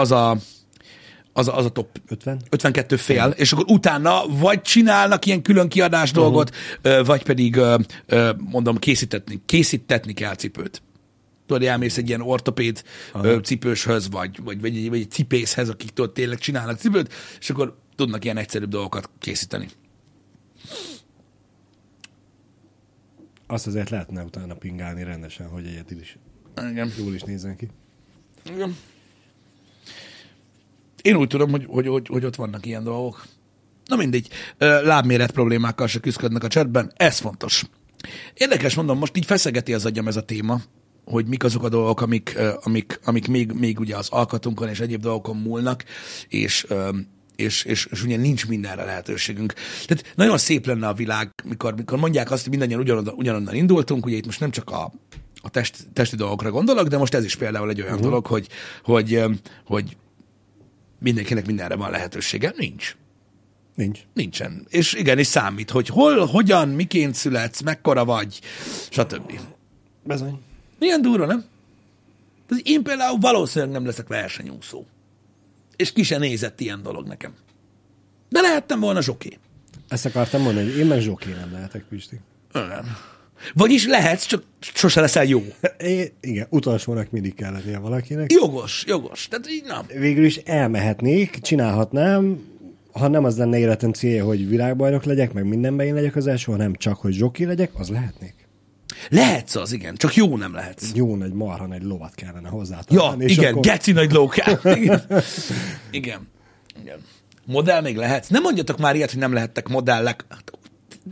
[0.00, 0.36] Az a,
[1.32, 2.40] az a, az a top 50?
[2.50, 6.20] 52 fél, és akkor utána vagy csinálnak ilyen külön kiadás Mhm.
[6.20, 6.50] dolgot,
[7.04, 7.60] vagy pedig,
[8.38, 10.82] mondom, készítetni, készítetni kell cipőt.
[11.46, 12.82] Tudod, elmész egy ilyen ortopéd
[13.22, 17.50] ö, cipőshöz, vagy, vagy, vagy, egy, vagy egy cipészhez, akik tudod, tényleg csinálnak cipőt, és
[17.50, 19.68] akkor tudnak ilyen egyszerűbb dolgokat készíteni.
[23.52, 26.18] Azt azért lehetne utána pingálni rendesen, hogy egyedül is
[26.70, 26.92] Igen.
[26.98, 27.68] jól is nézzen ki.
[28.54, 28.76] Igen.
[31.02, 33.26] Én úgy tudom, hogy, hogy, hogy, hogy ott vannak ilyen dolgok.
[33.84, 37.64] Na mindegy, lábméret problémákkal se küzdködnek a chatben, ez fontos.
[38.34, 40.60] Érdekes, mondom, most így feszegeti az agyam ez a téma,
[41.04, 45.00] hogy mik azok a dolgok, amik, amik, amik még, még ugye az alkatunkon és egyéb
[45.00, 45.84] dolgokon múlnak,
[46.28, 46.66] és,
[47.42, 49.54] és, és, és ugye nincs mindenre lehetőségünk.
[49.86, 54.06] Tehát nagyon szép lenne a világ, mikor, mikor mondják azt, hogy mindannyian ugyanonnan, ugyanonnan indultunk,
[54.06, 54.92] ugye itt most nem csak a,
[55.42, 58.08] a test, testi dolgokra gondolok, de most ez is például egy olyan uh-huh.
[58.08, 58.48] dolog, hogy,
[58.82, 59.22] hogy,
[59.64, 59.96] hogy
[60.98, 62.52] mindenkinek mindenre van lehetősége.
[62.56, 62.96] Nincs.
[63.74, 64.00] Nincs.
[64.14, 64.66] Nincsen.
[64.68, 68.40] És igenis számít, hogy hol, hogyan, miként születsz, mekkora vagy,
[68.90, 69.40] stb.
[70.04, 70.40] Bezony.
[70.78, 71.44] Milyen durva, nem?
[72.48, 74.84] Tehát én például valószínűleg nem leszek versenyúszó.
[75.76, 77.34] És ki se nézett ilyen dolog nekem.
[78.28, 79.38] De lehettem volna zsoké.
[79.88, 82.20] Ezt akartam mondani, hogy én meg zsoké nem lehetek, Pisti.
[82.54, 82.84] Igen.
[83.54, 85.42] Vagyis lehetsz, csak sose leszel jó.
[85.78, 88.32] É, igen, utolsónak mindig kell lennie valakinek.
[88.32, 89.28] Jogos, jogos.
[89.28, 90.00] Tehát így nem.
[90.00, 92.40] Végül is elmehetnék, csinálhatnám,
[92.92, 96.52] ha nem az lenne életem célja, hogy világbajnok legyek, meg mindenben én legyek az első,
[96.52, 98.34] hanem csak, hogy zsoki legyek, az lehetnék.
[99.08, 100.90] Lehetsz az, igen, csak jó nem lehetsz.
[100.94, 102.80] Jó nagy marha, nagy lovat kellene hozzá.
[102.88, 104.60] Ja, és igen, akkor- geci nagy lókál.
[104.76, 105.02] Igen.
[105.90, 106.28] igen.
[106.82, 106.98] igen.
[107.46, 108.28] Modell még lehetsz.
[108.28, 110.24] Nem mondjatok már ilyet, hogy nem lehettek modellek.
[110.28, 110.52] Hát,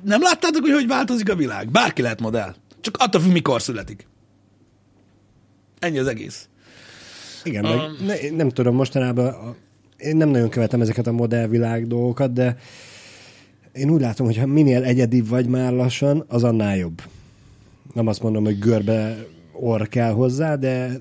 [0.05, 1.71] Nem láttátok, hogy hogy változik a világ?
[1.71, 2.55] Bárki lehet modell.
[2.81, 4.07] Csak attól függ, mikor születik.
[5.79, 6.49] Ennyi az egész.
[7.45, 9.55] Igen, meg ne, nem tudom, mostanában a,
[9.97, 12.57] én nem nagyon követem ezeket a modellvilág dolgokat, de
[13.73, 17.03] én úgy látom, hogy ha minél egyedibb vagy már lassan, az annál jobb.
[17.93, 20.99] Nem azt mondom, hogy görbe orr kell hozzá, de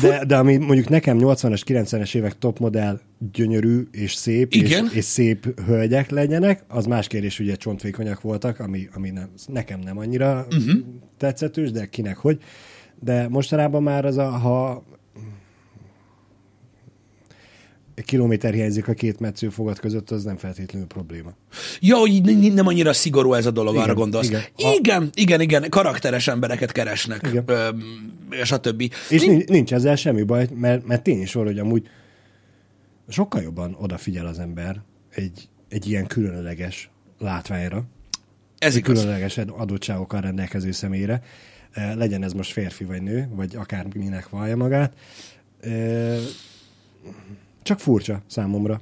[0.00, 3.00] de, de ami mondjuk nekem 80-as, 90-es évek top modell
[3.32, 4.84] gyönyörű és szép, Igen.
[4.84, 9.80] és, és szép hölgyek legyenek, az más kérdés, ugye csontvékonyak voltak, ami, ami nem, nekem
[9.80, 10.74] nem annyira uh-huh.
[11.18, 12.38] tetszetős, de kinek hogy.
[13.00, 14.84] De mostanában már az a, ha
[17.83, 21.32] egy kilométer hiányzik a két metszőfogat között, az nem feltétlenül probléma.
[21.80, 24.26] Ja, hogy nem annyira szigorú ez a dolog, Igen, arra gondolsz.
[24.28, 24.40] igen.
[24.56, 27.44] Igen, Ha- igen, igen, igen, karakteres embereket keresnek, Igen.
[27.46, 27.82] öm,
[28.30, 28.90] és a többi.
[29.10, 31.88] És nincs, nincs ezzel semmi baj, mert, mert tény is van, hogy amúgy
[33.08, 34.80] sokkal jobban odafigyel az ember
[35.14, 37.84] egy, egy ilyen különleges látványra,
[38.58, 38.98] Ez igaz.
[38.98, 41.22] különleges adottságokkal rendelkező személyre,
[41.94, 44.92] legyen ez most férfi vagy nő, vagy akárminek vallja magát.
[47.64, 48.80] Csak furcsa számomra,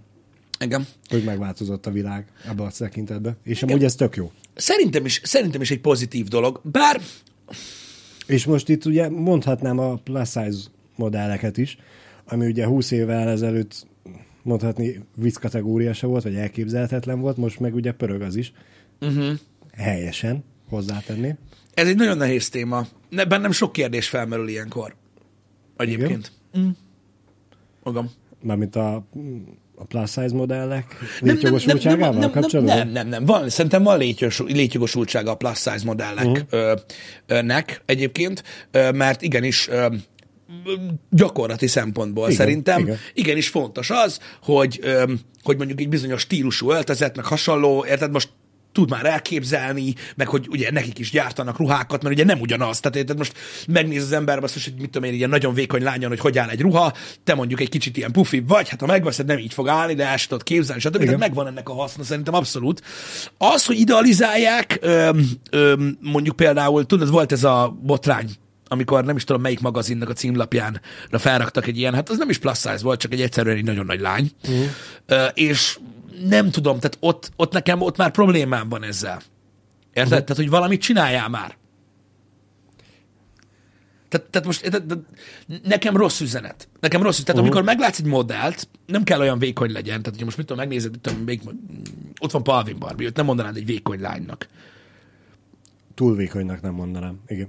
[0.61, 0.87] Igen.
[1.09, 3.37] hogy megváltozott a világ ebbe a tekintetbe.
[3.43, 4.31] És amúgy ez tök jó.
[4.55, 7.01] Szerintem is, szerintem is egy pozitív dolog, bár
[8.27, 10.61] És most itt ugye mondhatnám a plus size
[10.97, 11.79] modelleket is,
[12.25, 13.87] ami ugye 20 évvel ezelőtt
[14.43, 18.53] mondhatni vicc kategória se volt, vagy elképzelhetetlen volt, most meg ugye pörög az is.
[19.01, 19.39] Uh-huh.
[19.73, 21.35] Helyesen hozzátenni.
[21.75, 22.87] ez egy nagyon nehéz téma.
[23.09, 24.95] Ne, bennem sok kérdés felmerül ilyenkor.
[25.77, 26.33] Egyébként.
[26.59, 26.69] Mm.
[27.83, 28.11] Magam.
[28.43, 28.95] Mármint a,
[29.75, 32.77] a plus size modellek Nem, nem, nem, létjogosultságával nem, nem, kapcsolatban?
[32.77, 36.83] nem, nem, nem, van, szerintem van létjogos- létjogosultsága a plus size modelleknek
[37.29, 37.65] uh-huh.
[37.87, 39.87] egyébként, ö, mert igenis ö,
[41.11, 42.95] gyakorlati szempontból Igen, szerintem igen.
[42.95, 43.01] igen.
[43.15, 48.29] igenis fontos az, hogy, ö, hogy mondjuk egy bizonyos stílusú öltözet, meg hasonló, érted, most
[48.73, 52.81] tud már elképzelni, meg hogy ugye nekik is gyártanak ruhákat, mert ugye nem ugyanaz.
[52.81, 53.35] Tehát érted, most
[53.69, 56.49] megnéz az ember azt, hogy mit tudom én, ilyen nagyon vékony lányon, hogy hogy áll
[56.49, 56.93] egy ruha,
[57.25, 60.07] te mondjuk egy kicsit ilyen pufi vagy, hát ha megveszed, nem így fog állni, de
[60.07, 61.05] el sem tudod képzelni, stb.
[61.05, 62.83] Tehát megvan ennek a haszna, szerintem abszolút.
[63.39, 68.31] Az, hogy idealizálják, öm, öm, mondjuk például, tudod, volt ez a botrány,
[68.69, 70.81] amikor nem is tudom melyik magazinnak a címlapján
[71.11, 73.87] felraktak egy ilyen, hát az nem is plus size volt, csak egy egyszerűen egy nagyon
[73.87, 74.31] nagy lány.
[74.43, 75.29] Uh-huh.
[75.35, 75.79] És
[76.29, 79.23] nem tudom, tehát ott, ott nekem ott már problémám van ezzel.
[79.93, 80.13] Érted?
[80.13, 80.25] Uh-huh.
[80.25, 81.57] Tehát, hogy valamit csináljál már.
[84.09, 85.05] Tehát, tehát most tehát, tehát
[85.63, 86.69] nekem rossz üzenet.
[86.81, 87.27] Nekem rossz üzenet.
[87.27, 89.99] Tehát amikor meglátsz egy modellt, nem kell olyan vékony legyen.
[89.99, 91.41] Tehát, hogyha most mit tudom, megnézed, mit tudom, még,
[92.21, 94.49] ott van Palvin Barbie, őt nem mondanád egy vékony lánynak.
[95.95, 97.21] Túl vékonynak nem mondanám.
[97.27, 97.49] Igen.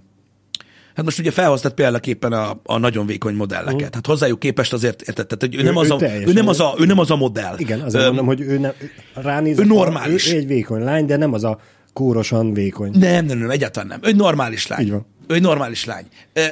[0.96, 3.74] Hát most ugye felhoztad példaképpen a, a nagyon vékony modelleket.
[3.74, 3.94] Uh-huh.
[3.94, 6.48] Hát hozzájuk képest azért, érted, tehát, hogy ő, ő, nem az ő a, ő, nem
[6.48, 7.56] az a, ő nem az a modell.
[7.58, 8.72] Igen, azért mondom, hogy ő nem,
[9.14, 10.34] ránéz, ő normális.
[10.34, 11.60] Ő egy vékony lány, de nem az a
[11.94, 12.92] kórosan vékony.
[13.00, 14.00] Nem, nem, nem, egyáltalán nem.
[14.04, 14.82] Ő egy normális lány.
[14.82, 15.06] Így van.
[15.28, 16.06] Ő egy normális lány.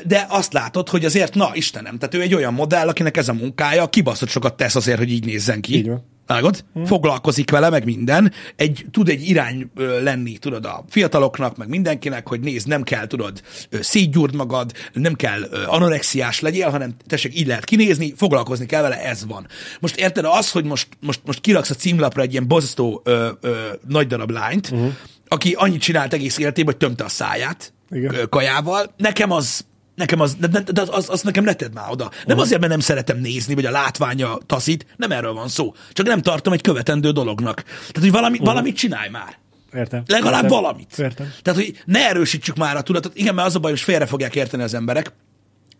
[0.06, 3.34] De azt látod, hogy azért, na Istenem, tehát ő egy olyan modell, akinek ez a
[3.34, 5.76] munkája, kibaszott sokat tesz azért, hogy így nézzen ki.
[5.76, 6.06] Így van.
[6.28, 6.64] Vágod?
[6.74, 6.86] Hmm.
[6.86, 8.32] Foglalkozik vele, meg minden.
[8.56, 13.08] Egy, tud egy irány ö, lenni, tudod, a fiataloknak, meg mindenkinek, hogy nézd, nem kell,
[13.08, 18.66] tudod, ö, szétgyúrd magad, nem kell ö, anorexiás legyél, hanem tessék, így lehet kinézni, foglalkozni
[18.66, 19.48] kell vele, ez van.
[19.80, 23.56] Most érted, az, hogy most, most, most kiraksz a címlapra egy ilyen borzasztó ö, ö,
[23.88, 24.94] nagy darab lányt, uh-huh.
[25.28, 28.30] aki annyit csinált egész életében, hogy tömte a száját Igen.
[28.30, 29.66] kajával, nekem az
[30.02, 32.04] Nekem az, de, de, de az, az, nekem ne tedd már oda.
[32.04, 32.42] Nem uh-huh.
[32.42, 35.74] azért, mert nem szeretem nézni, vagy a látványa taszít, nem erről van szó.
[35.94, 37.62] Csak nem tartom egy követendő dolognak.
[37.64, 38.48] Tehát, hogy valami, uh-huh.
[38.48, 39.38] valamit csinálj már.
[39.74, 40.04] Értem.
[40.08, 40.62] Legalább Értem.
[40.62, 40.98] valamit.
[40.98, 41.34] Értem.
[41.42, 43.18] Tehát, hogy ne erősítsük már a tudatot.
[43.18, 45.14] Igen, mert az a baj, hogy félre fogják érteni az emberek.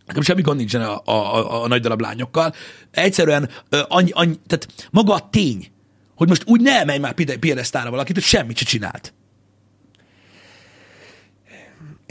[0.06, 2.54] Nekem semmi gond nincsen a, a, a, a nagy darab lányokkal.
[2.90, 3.48] Egyszerűen
[3.88, 5.72] annyi, annyi, tehát maga a tény,
[6.14, 9.14] hogy most úgy ne emelj már pide- piedesztára valakit, hogy semmit se csinált.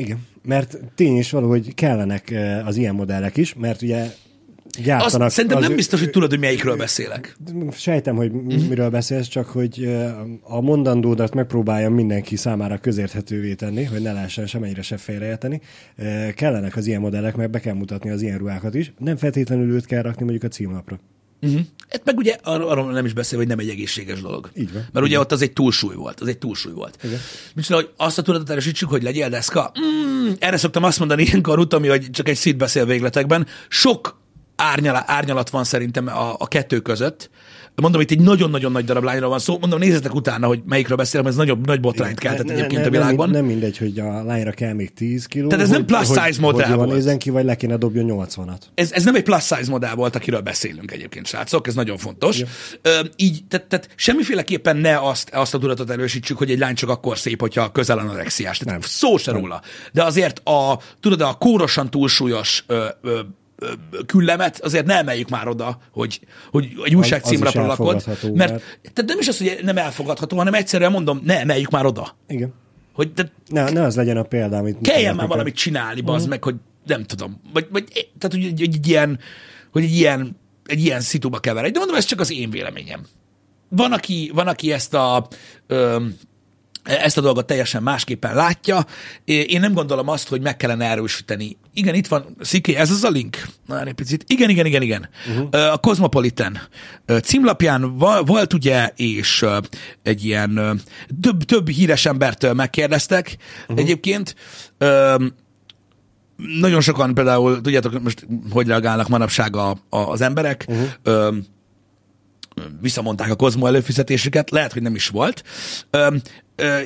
[0.02, 5.30] Igen, mert tény is valahogy kellenek eh, az ilyen modellek is, mert ugye Azt, gyártanak...
[5.30, 7.38] szerintem az nem biztos, hogy tudod, hogy melyikről beszélek.
[7.72, 8.68] Sejtem, hogy uh-huh.
[8.68, 14.48] miről beszélsz, csak hogy eh, a mondandódat megpróbáljam mindenki számára közérthetővé tenni, hogy ne lehessen
[14.48, 15.62] semennyire se félreérteni.
[15.96, 18.94] Eh, Kellenek az ilyen modellek, mert be kell mutatni az ilyen ruhákat is.
[18.98, 21.00] Nem feltétlenül őt kell rakni mondjuk a címlapra.
[21.42, 21.62] Uh-huh.
[21.90, 24.50] Hát meg ugye arról, arról nem is beszél, hogy nem egy egészséges dolog.
[24.56, 24.88] Így van.
[24.92, 26.20] Mert ugye ott az egy túlsúly volt.
[26.20, 26.98] Az egy túlsúly volt.
[27.04, 27.20] Igen.
[27.56, 29.72] Micsoda, hogy azt a tudatot erősítsük, hogy legyél deszka?
[29.80, 33.48] Mm, erre szoktam azt mondani ilyenkor, Utami, hogy csak egy szít beszél végletekben.
[33.68, 34.20] Sok
[34.56, 37.30] árnyala, árnyalat van szerintem a, a kettő között.
[37.82, 39.58] Mondom, itt egy nagyon-nagyon nagy darab lányról van szó.
[39.60, 42.90] Mondom, nézzetek utána, hogy melyikről beszélem, ez nagyobb, nagy botrányt keltett Ne- egyébként ne- a
[42.90, 43.30] világban.
[43.30, 45.48] Nem, nem mindegy, hogy a lányra kell még 10 kiló.
[45.48, 46.92] Tehát ez nem plus hogy, size modell hogy volt.
[46.92, 48.62] nézzen ki, vagy le kéne dobjon 80-at.
[48.74, 52.42] ez, ez nem egy plus size modell volt, akiről beszélünk egyébként, srácok, ez nagyon fontos.
[52.82, 56.90] Ö, így, tehát, tehát semmiféleképpen ne azt, azt a tudatot erősítsük, hogy egy lány csak
[56.90, 58.58] akkor szép, hogyha közel anorexiás.
[58.58, 58.90] Tehát Nem.
[58.90, 59.62] szó se róla.
[59.94, 63.20] De azért a, tudod, a kórosan túlsúlyos ö, ö,
[64.06, 66.20] küllemet azért ne emeljük már oda, hogy,
[66.52, 67.94] hogy egy újság Az- az is címlapra lakod.
[67.94, 71.70] elfogadható, Mert, mert- tehát nem is az, hogy nem elfogadható, hanem egyszerűen mondom, ne emeljük
[71.70, 72.16] már oda.
[72.28, 72.54] Igen.
[72.94, 74.78] Hogy tehát Ne, ne az legyen a példa, amit...
[74.82, 77.42] kelljen már valamit csinálni, bazd meg, hogy nem tudom.
[77.54, 79.20] Vagy, vagy tehát, hogy egy, egy, ilyen,
[79.72, 81.72] hogy egy ilyen, egy ilyen szituba keveredj.
[81.72, 83.02] De mondom, ez csak az én véleményem.
[83.70, 85.28] Van, aki, van, aki ezt a,
[85.68, 86.06] ö,
[86.84, 88.86] ezt a dolgot teljesen másképpen látja.
[89.26, 91.58] Én nem gondolom azt, hogy meg kellene erősíteni.
[91.74, 93.48] Igen, itt van, Sziké, ez az a link?
[93.66, 94.24] Na, egy picit.
[94.28, 95.10] Igen, igen, igen, igen.
[95.30, 95.72] Uh-huh.
[95.72, 96.60] A Cosmopolitan
[97.24, 99.46] címlapján volt ugye, és
[100.04, 100.82] egy ilyen
[101.22, 103.80] több, több híres embertől megkérdeztek uh-huh.
[103.80, 104.36] egyébként.
[106.60, 111.36] Nagyon sokan például, tudjátok, most hogy reagálnak manapság a, a, az emberek, uh-huh.
[112.82, 115.44] Visszamondták a Kozmo előfizetésüket, lehet, hogy nem is volt.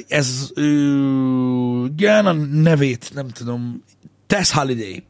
[0.08, 0.52] Ez,
[1.96, 3.84] igen, a nevét, nem tudom,
[4.28, 5.04] Tess Holiday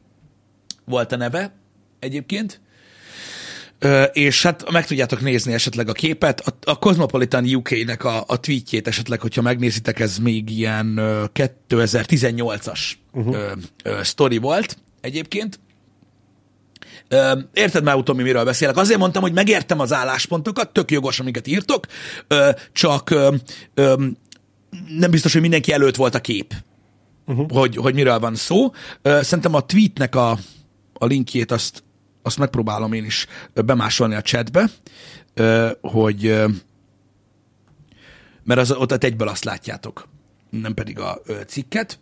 [0.84, 1.54] volt a neve
[1.98, 2.60] egyébként.
[4.12, 6.40] És hát meg tudjátok nézni esetleg a képet.
[6.40, 11.24] A, a Cosmopolitan UK-nek a, a tweetjét esetleg, hogyha megnézitek, ez még ilyen ö,
[11.68, 12.80] 2018-as
[13.12, 13.36] uh-huh.
[14.02, 15.58] sztori volt egyébként.
[17.52, 18.76] Érted már, Utomi, miről beszélek?
[18.76, 21.86] Azért mondtam, hogy megértem az álláspontokat, tök jogos, amiket írtok,
[22.72, 23.10] csak
[24.98, 26.54] nem biztos, hogy mindenki előtt volt a kép,
[27.26, 27.50] uh-huh.
[27.50, 28.72] hogy, hogy miről van szó.
[29.02, 30.38] Szerintem a tweetnek a,
[30.92, 31.84] a linkjét azt,
[32.22, 33.26] azt megpróbálom én is
[33.64, 34.70] bemásolni a chatbe,
[35.80, 36.44] hogy
[38.44, 40.08] mert az, ott egyből azt látjátok,
[40.50, 41.98] nem pedig a cikket,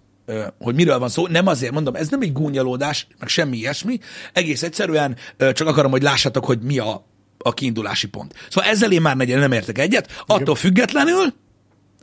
[0.58, 1.26] hogy miről van szó.
[1.26, 3.98] Nem azért mondom, ez nem egy gúnyalódás, meg semmi ilyesmi,
[4.32, 7.06] egész egyszerűen csak akarom, hogy lássátok, hogy mi a,
[7.38, 8.34] a kiindulási pont.
[8.50, 11.34] Szóval ezzel én már nem értek egyet, attól függetlenül,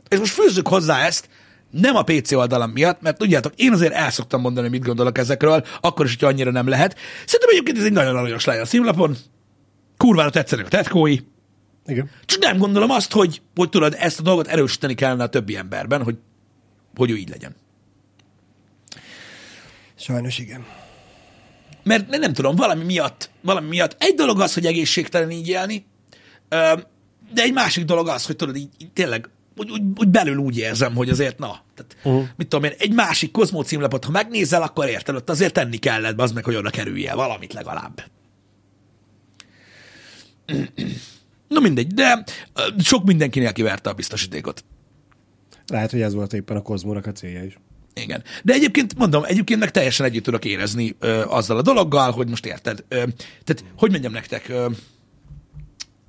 [0.08, 1.28] és most fűzzük hozzá ezt,
[1.70, 5.64] nem a PC oldalam miatt, mert tudjátok, én azért el szoktam mondani, mit gondolok ezekről,
[5.80, 6.98] akkor is, hogyha annyira nem lehet.
[7.24, 9.16] Szerintem egyébként ez egy nagyon aranyos lány a színlapon,
[9.96, 11.18] kurvára tetszenek a tetkói,
[11.86, 12.10] Igen.
[12.24, 16.02] csak nem gondolom azt, hogy, hogy tudod, ezt a dolgot erősíteni kellene a többi emberben,
[16.02, 16.16] hogy,
[16.94, 17.54] hogy ő így legyen.
[20.02, 20.66] Sajnos igen.
[21.82, 23.96] Mert nem, tudom, valami miatt, valami miatt.
[23.98, 25.84] Egy dolog az, hogy egészségtelen így élni,
[27.32, 30.58] de egy másik dolog az, hogy tudod, így, így tényleg úgy, úgy, úgy belül úgy
[30.58, 32.28] érzem, hogy azért na, tehát, uh-huh.
[32.36, 36.20] mit tudom én, egy másik Kozmó címlapot, ha megnézel, akkor érted, ott azért tenni kellett,
[36.20, 38.02] az meg, hogy oda kerülje valamit legalább.
[41.48, 42.24] Na mindegy, de
[42.78, 44.64] sok mindenkinél kiverte a biztosítékot.
[45.66, 47.58] Lehet, hogy ez volt éppen a Kozmónak a célja is.
[47.94, 48.22] Igen.
[48.42, 52.46] De egyébként, mondom, egyébként meg teljesen együtt tudok érezni ö, azzal a dologgal, hogy most
[52.46, 52.84] érted.
[52.88, 52.96] Ö,
[53.44, 54.70] tehát, hogy mondjam nektek, ö,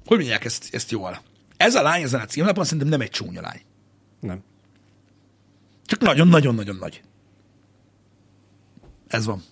[0.06, 1.22] hogy mondják ezt, ezt jól?
[1.58, 3.62] Ez a lány ezen a címlapon szerintem nem egy csúnya lány.
[4.20, 4.44] Nem.
[5.86, 7.02] Csak nagyon-nagyon-nagyon nagy.
[9.08, 9.44] Ez van.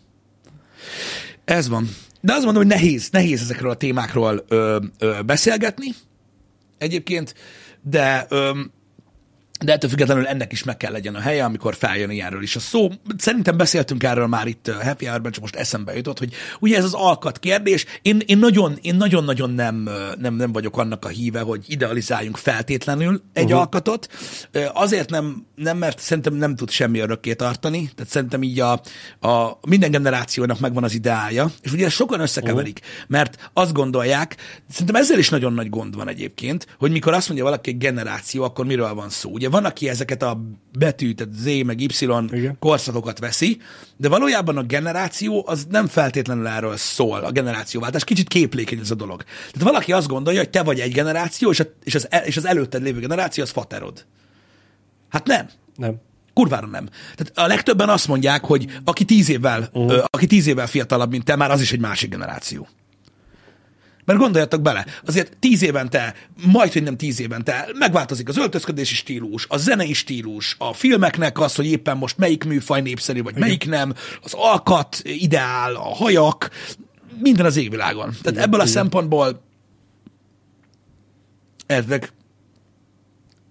[1.45, 1.89] Ez van.
[2.21, 5.95] De azt mondom, hogy nehéz, nehéz ezekről a témákról ö, ö, beszélgetni
[6.77, 7.35] egyébként,
[7.81, 8.61] de ö,
[9.63, 12.59] de ettől függetlenül ennek is meg kell legyen a helye, amikor feljön ilyenről is a
[12.59, 12.89] szó.
[13.17, 16.93] Szerintem beszéltünk erről már itt Happy Hour-ben, csak most eszembe jutott, hogy ugye ez az
[16.93, 17.85] alkat kérdés.
[18.01, 19.89] Én, én, nagyon, én nagyon-nagyon nem,
[20.19, 23.59] nem, nem vagyok annak a híve, hogy idealizáljunk feltétlenül egy uh-huh.
[23.59, 24.07] alkatot.
[24.73, 27.91] Azért nem, nem, mert szerintem nem tud semmi örökké tartani.
[27.95, 28.71] Tehát szerintem így a,
[29.27, 31.51] a minden generációnak megvan az ideája.
[31.61, 33.03] És ugye sokan összekeverik, uh-huh.
[33.07, 34.35] mert azt gondolják,
[34.69, 38.43] szerintem ezzel is nagyon nagy gond van egyébként, hogy mikor azt mondja valaki egy generáció,
[38.43, 39.31] akkor miről van szó.
[39.31, 40.41] Ugye van, aki ezeket a
[40.77, 42.55] betű, tehát Z meg Y Igen.
[42.59, 43.61] korszakokat veszi,
[43.97, 48.03] de valójában a generáció az nem feltétlenül erről szól, a generációváltás.
[48.03, 49.23] Kicsit képlékeny ez a dolog.
[49.23, 52.45] Tehát valaki azt gondolja, hogy te vagy egy generáció, és, a, és, az, és az
[52.45, 54.05] előtted lévő generáció az faterod.
[55.09, 55.49] Hát nem.
[55.75, 55.95] Nem.
[56.33, 56.89] Kurvára nem.
[57.15, 60.03] Tehát a legtöbben azt mondják, hogy aki tíz évvel, uh-huh.
[60.09, 62.67] aki tíz évvel fiatalabb, mint te, már az is egy másik generáció.
[64.05, 69.45] Mert gondoljatok bele, azért tíz évente, majd, hogy nem tíz évente, megváltozik az öltözködési stílus,
[69.49, 73.47] a zenei stílus, a filmeknek az, hogy éppen most melyik műfaj népszerű, vagy Igen.
[73.47, 76.49] melyik nem, az alkat, ideál, a hajak,
[77.19, 78.09] minden az égvilágon.
[78.09, 78.75] Tehát Igen, ebből a Igen.
[78.75, 79.41] szempontból
[81.65, 81.83] ez,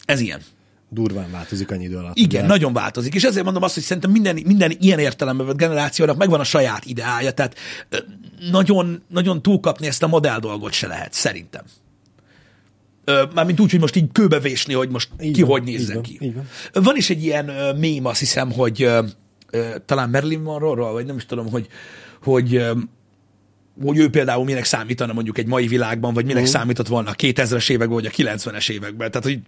[0.05, 0.41] ez ilyen
[0.91, 2.17] durván változik annyi idő alatt.
[2.17, 2.53] Igen, ugye?
[2.53, 3.15] nagyon változik.
[3.15, 6.85] És ezért mondom azt, hogy szerintem minden, minden ilyen értelemben vett generációnak megvan a saját
[6.85, 7.57] ideája, tehát
[8.51, 11.65] nagyon, nagyon túlkapni ezt a modell dolgot se lehet, szerintem.
[13.35, 16.33] Mármint úgy, hogy most így kőbevésni, hogy most így ki van, hogy nézzen van, ki.
[16.35, 16.83] Van.
[16.85, 18.89] van is egy ilyen mém, azt hiszem, hogy
[19.85, 21.67] talán Marilyn Monroe-ról, vagy nem is tudom, hogy,
[22.23, 22.65] hogy
[23.83, 26.59] hogy ő például minek számítana mondjuk egy mai világban, vagy minek uh-huh.
[26.59, 29.11] számított volna a 2000-es években, vagy a 90-es években.
[29.11, 29.41] Tehát, hogy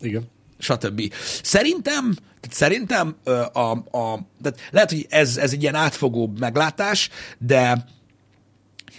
[0.00, 0.28] Igen
[0.58, 1.12] stb.
[1.42, 2.16] Szerintem,
[2.50, 3.16] szerintem
[3.52, 7.84] a, a, tehát lehet, hogy ez, ez egy ilyen átfogóbb meglátás, de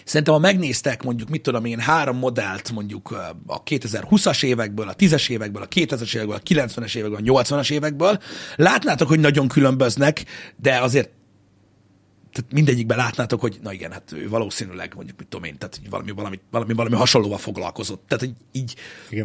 [0.07, 3.11] Szerintem, ha megnéztek mondjuk, mit tudom én, három modellt mondjuk
[3.45, 8.19] a 2020-as évekből, a 10-es évekből, a 2000-es évekből, a 90-es évekből, a 80-as évekből,
[8.55, 10.23] látnátok, hogy nagyon különböznek,
[10.55, 11.09] de azért
[12.31, 16.11] tehát mindegyikben látnátok, hogy na igen, hát ő valószínűleg mondjuk, mit tudom én, tehát valami,
[16.11, 18.03] valami, valami, valami hasonlóval foglalkozott.
[18.07, 18.75] Tehát így, így,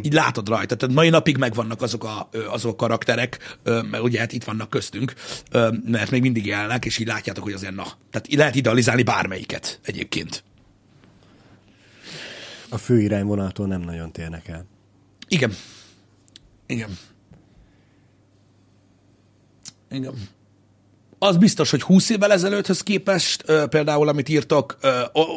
[0.05, 0.75] így látod rajta.
[0.75, 5.13] Tehát mai napig megvannak azok a, azok a karakterek, mert ugye hát itt vannak köztünk,
[5.85, 7.85] mert még mindig élnek, és így látjátok, hogy azért na.
[8.11, 10.43] Tehát lehet idealizálni bármelyiket egyébként.
[12.73, 14.65] A fő irányvonaltól nem nagyon térnek el.
[15.27, 15.53] Igen.
[16.65, 16.97] Igen.
[19.89, 20.13] Igen
[21.23, 24.77] az biztos, hogy 20 évvel ezelőtthöz képest, például amit írtok,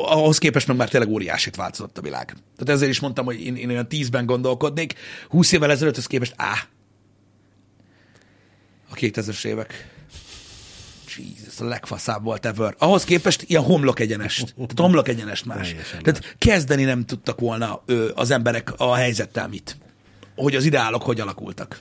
[0.07, 2.24] ahhoz képest meg már tényleg óriásit változott a világ.
[2.26, 4.95] Tehát ezért is mondtam, hogy én, én olyan 10-ben gondolkodnék.
[5.28, 6.66] 20 évvel ezelőtthöz képest, á,
[8.91, 9.95] a 2000-es évek.
[11.19, 12.75] Jesus, a legfaszább volt ever.
[12.79, 14.55] Ahhoz képest ilyen homlok egyenest.
[14.55, 15.75] Tehát homlok egyenest más.
[16.03, 17.83] Tehát kezdeni nem tudtak volna
[18.14, 19.79] az emberek a helyzettel mit.
[20.37, 21.81] Hogy az ideálok hogy alakultak.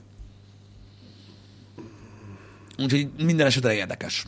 [2.78, 4.26] Úgyhogy minden esetre érdekes.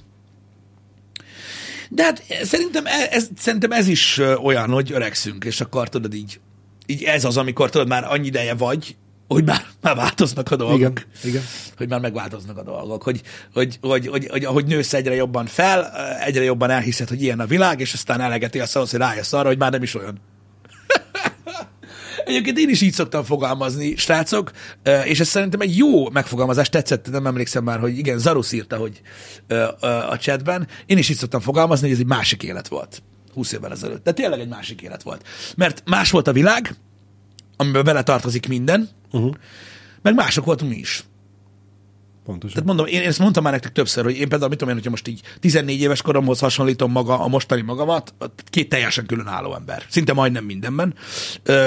[1.89, 6.39] De hát szerintem e, ez, szerintem ez is olyan, hogy öregszünk, és akkor tudod így,
[6.85, 8.95] így ez az, amikor tudod már annyi ideje vagy,
[9.27, 10.79] hogy már, már változnak a dolgok.
[10.79, 11.41] Igen, igen.
[11.77, 13.03] Hogy már megváltoznak a dolgok.
[13.03, 13.21] Hogy,
[13.53, 15.91] hogy, hogy, hogy, hogy ahogy nősz egyre jobban fel,
[16.25, 19.57] egyre jobban elhiszed, hogy ilyen a világ, és aztán elegeti azt, hogy rájössz arra, hogy
[19.57, 20.21] már nem is olyan.
[22.25, 24.51] Egyébként én is így szoktam fogalmazni, srácok,
[25.05, 29.01] és ez szerintem egy jó megfogalmazás, tetszett, nem emlékszem már, hogy igen, Zarusz írta, hogy
[30.09, 33.03] a chatben, én is így szoktam fogalmazni, hogy ez egy másik élet volt.
[33.33, 34.03] 20 évvel ezelőtt.
[34.03, 35.27] De tényleg egy másik élet volt.
[35.55, 36.75] Mert más volt a világ,
[37.57, 39.33] amiben bele tartozik minden, uh-huh.
[40.01, 41.03] meg mások voltunk mi is.
[42.27, 42.53] Pontosan.
[42.53, 44.75] Tehát mondom, én, én ezt mondtam már nektek többször, hogy én például mit tudom én,
[44.75, 48.13] hogyha most így 14 éves koromhoz hasonlítom maga a mostani magamat,
[48.49, 49.83] két teljesen különálló ember.
[49.89, 50.93] Szinte majdnem mindenben.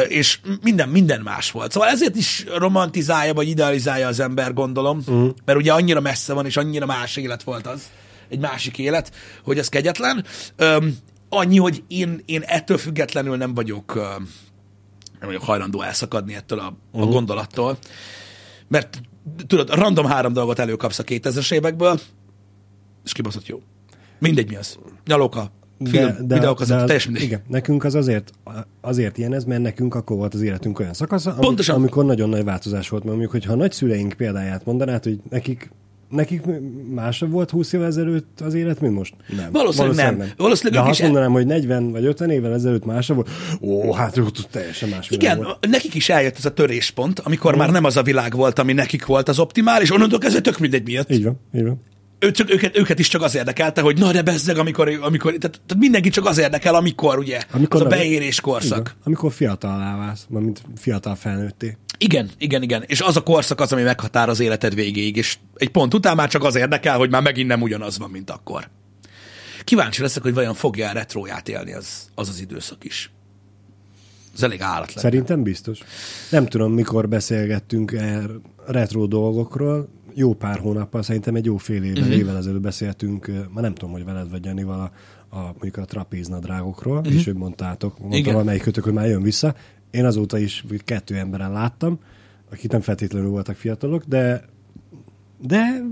[0.08, 1.72] És minden, minden más volt.
[1.72, 5.30] Szóval ezért is romantizálja, vagy idealizálja az ember, gondolom, uh-huh.
[5.44, 7.82] mert ugye annyira messze van, és annyira más élet volt az,
[8.28, 9.12] egy másik élet,
[9.44, 10.24] hogy ez kegyetlen.
[11.28, 14.00] annyi, hogy én, én ettől függetlenül nem vagyok,
[15.20, 17.08] nem vagyok hajlandó elszakadni ettől a, uh-huh.
[17.08, 17.78] a gondolattól
[18.68, 19.00] Mert
[19.46, 22.00] tudod, random három dolgot előkapsz a 2000-es évekből,
[23.04, 23.62] és kibaszott jó.
[24.18, 24.78] Mindegy mi az.
[25.06, 25.50] Nyalóka,
[25.84, 27.30] film, de, de, videókazett, de, teljesen mindegy.
[27.30, 28.32] Igen, nekünk az azért,
[28.80, 31.74] azért ilyen ez, mert nekünk akkor volt az életünk olyan szakasza, amikor, Pontosan.
[31.74, 33.04] amikor nagyon nagy változás volt.
[33.04, 35.70] Mert mondjuk, hogyha a nagyszüleink példáját mondanád, hogy nekik
[36.10, 36.42] Nekik
[36.94, 39.14] másabb volt 20 évvel ezelőtt az élet, mint most?
[39.36, 39.52] Nem.
[39.52, 40.28] Valószínűleg nem.
[40.36, 43.28] Valószínűleg De ha azt mondanám, hogy 40 vagy 50 évvel ezelőtt másabb volt,
[43.60, 45.66] ó, hát ott teljesen más Igen, volt.
[45.70, 49.06] nekik is eljött ez a töréspont, amikor már nem az a világ volt, ami nekik
[49.06, 51.10] volt az optimális, onnantól kezdve tök mindegy miatt.
[51.10, 51.80] Így van, így van.
[52.22, 55.60] Ő csak, őket, őket is csak az érdekelte, hogy na de bezzeg, amikor, amikor tehát,
[55.66, 58.86] tehát mindenki csak az érdekel, amikor ugye, amikor az a beérés korszak.
[58.86, 59.02] van.
[59.04, 61.76] Amikor fiatal válsz, mint fiatal felnőtté.
[61.98, 62.84] Igen, igen, igen.
[62.86, 66.28] És az a korszak az, ami meghatároz az életed végéig, és egy pont után már
[66.28, 68.68] csak az érdekel, hogy már megint nem ugyanaz van, mint akkor.
[69.64, 73.10] Kíváncsi leszek, hogy vajon fogja a retróját élni az, az az időszak is.
[74.34, 75.00] Ez elég állat lenne.
[75.00, 75.78] Szerintem biztos.
[76.30, 78.30] Nem tudom, mikor beszélgettünk er
[78.66, 79.88] retro dolgokról.
[80.14, 82.16] Jó pár hónappal, szerintem egy jó fél éve, uh-huh.
[82.16, 84.92] évvel ezelőtt beszéltünk, már nem tudom, hogy veled vagy Janival a,
[85.36, 87.14] a, mondjuk a trapéznadrágokról, uh-huh.
[87.14, 88.32] és ők mondtátok, mondta Igen.
[88.32, 89.54] valamelyik kötök, hogy már jön vissza.
[89.90, 91.98] Én azóta is kettő emberen láttam,
[92.50, 94.48] akik nem feltétlenül voltak fiatalok, de
[95.42, 95.82] de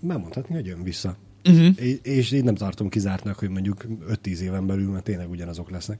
[0.00, 1.16] megmondhatni, hogy jön vissza.
[1.48, 1.68] Uh-huh.
[1.76, 5.98] És, és én nem tartom kizártnak, hogy mondjuk 5-10 éven belül már tényleg ugyanazok lesznek.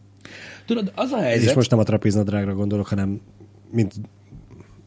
[0.66, 1.54] Tudod, az a És helyzet...
[1.54, 3.20] most nem a trapéznadrágra gondolok, hanem
[3.70, 3.94] mint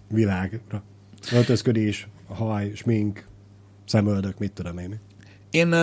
[0.09, 0.83] világra.
[1.31, 3.25] Öltözködés, haj, smink,
[3.85, 4.99] szemöldök, mit tudom én.
[5.51, 5.73] Én,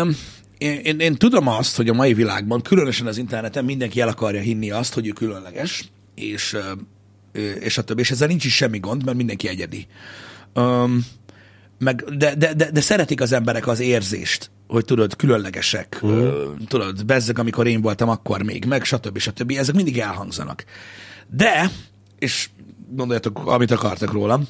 [0.58, 4.40] én, én, én tudom azt, hogy a mai világban, különösen az interneten mindenki el akarja
[4.40, 6.56] hinni azt, hogy ő különleges, és,
[7.60, 9.86] és a többi, és ezzel nincs is semmi gond, mert mindenki egyedi.
[10.54, 11.06] Um,
[11.78, 16.54] meg, de, de, de, de szeretik az emberek az érzést, hogy tudod, különlegesek, mm.
[16.68, 19.18] tudod, bezzeg, amikor én voltam, akkor még, meg stb.
[19.18, 19.52] stb.
[19.56, 20.64] Ezek mindig elhangzanak.
[21.28, 21.70] De,
[22.18, 22.48] és
[22.88, 24.46] gondoljatok, amit akartak rólam,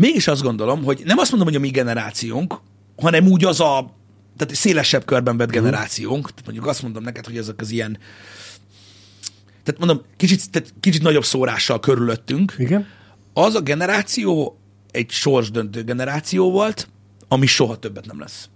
[0.00, 2.60] mégis azt gondolom, hogy nem azt mondom, hogy a mi generációnk,
[2.96, 3.94] hanem úgy az a,
[4.36, 7.98] tehát szélesebb körben vett generációnk, tehát mondjuk azt mondom neked, hogy ezek az ilyen,
[9.62, 12.86] tehát mondom, kicsit, tehát kicsit nagyobb szórással körülöttünk, Igen?
[13.32, 14.58] az a generáció
[14.90, 16.88] egy sorsdöntő generáció volt,
[17.28, 18.48] ami soha többet nem lesz.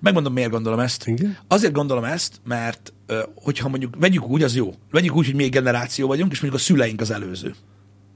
[0.00, 1.06] Megmondom, miért gondolom ezt.
[1.06, 1.38] Igen?
[1.48, 2.92] Azért gondolom ezt, mert
[3.34, 4.74] hogyha mondjuk, vegyük úgy, az jó.
[4.90, 7.54] Vegyük úgy, hogy mi egy generáció vagyunk, és mondjuk a szüleink az előző.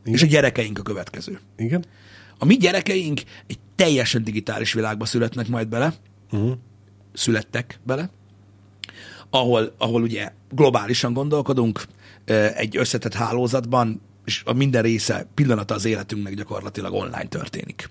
[0.03, 0.14] Igen.
[0.14, 1.40] És a gyerekeink a következő.
[1.57, 1.84] Igen?
[2.38, 5.94] A mi gyerekeink egy teljesen digitális világba születnek majd bele,
[6.32, 6.53] Uh-huh.
[7.12, 8.11] születtek bele,
[9.30, 11.82] ahol, ahol ugye globálisan gondolkodunk,
[12.55, 17.90] egy összetett hálózatban, és a minden része pillanata az életünknek gyakorlatilag online történik.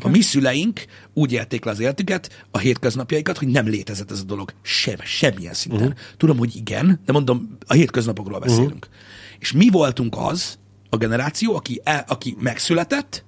[0.00, 0.84] A mi szüleink
[1.14, 5.54] úgy élték le az életüket, a hétköznapjaikat, hogy nem létezett ez a dolog sem, semmilyen
[5.54, 5.80] szinten.
[5.80, 6.00] Uh-huh.
[6.16, 8.86] Tudom, hogy igen, de mondom, a hétköznapokról beszélünk.
[8.90, 8.94] Uh-huh.
[9.38, 10.58] És mi voltunk az
[10.92, 13.24] a generáció, aki, el, aki megszületett,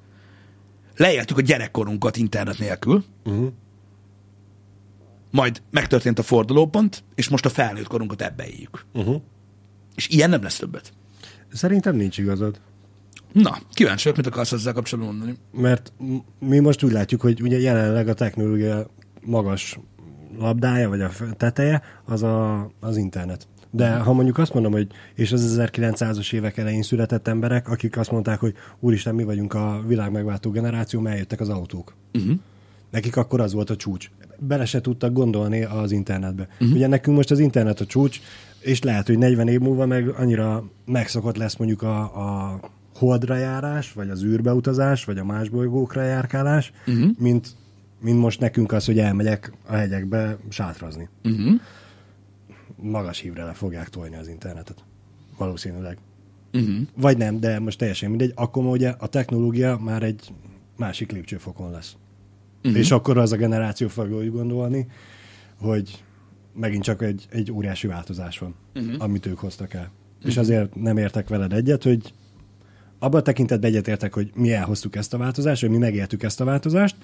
[0.96, 3.52] leéltük a gyerekkorunkat internet nélkül, Uh-huh.
[5.30, 8.84] majd megtörtént a fordulópont, és most a felnőtt korunkat ebbe éljük.
[8.94, 9.22] Uh-huh.
[9.94, 10.92] És ilyen nem lesz többet.
[11.52, 12.60] Szerintem nincs igazad.
[13.32, 15.38] Na, kíváncsi vagyok, mit akarsz ezzel kapcsolatban mondani.
[15.52, 15.92] Mert
[16.38, 18.86] mi most úgy látjuk, hogy ugye jelenleg a technológia
[19.20, 19.78] magas
[20.38, 23.48] labdája, vagy a teteje, az a, az internet.
[23.76, 28.10] De ha mondjuk azt mondom, hogy és az 1900-as évek elején született emberek, akik azt
[28.10, 31.94] mondták, hogy úristen, mi vagyunk a világ megváltó generáció, mert eljöttek az autók.
[32.12, 32.36] Uh-huh.
[32.90, 34.10] Nekik akkor az volt a csúcs.
[34.38, 36.48] Bele se tudtak gondolni az internetbe.
[36.52, 36.76] Uh-huh.
[36.76, 38.20] Ugye nekünk most az internet a csúcs,
[38.60, 42.60] és lehet, hogy 40 év múlva meg annyira megszokott lesz mondjuk a, a
[42.94, 47.10] holdra járás, vagy az űrbeutazás, vagy a más bolygókra járkálás, uh-huh.
[47.18, 47.48] mint,
[48.00, 51.08] mint most nekünk az, hogy elmegyek a hegyekbe sátrazni.
[51.24, 51.60] Uh-huh.
[52.90, 54.84] Magas hívre le fogják tolni az internetet.
[55.38, 55.98] Valószínűleg.
[56.52, 56.76] Uh-huh.
[56.96, 58.32] Vagy nem, de most teljesen mindegy.
[58.34, 60.32] Akkor ugye a technológia már egy
[60.76, 61.96] másik lépcsőfokon lesz.
[62.64, 62.78] Uh-huh.
[62.78, 64.86] És akkor az a generáció fogja úgy gondolni,
[65.60, 66.04] hogy
[66.54, 68.94] megint csak egy, egy óriási változás van, uh-huh.
[68.98, 69.90] amit ők hoztak el.
[70.16, 70.30] Uh-huh.
[70.30, 72.14] És azért nem értek veled egyet, hogy
[72.98, 76.44] abban a tekintetben egyetértek, hogy mi elhoztuk ezt a változást, vagy mi megéltük ezt a
[76.44, 76.96] változást,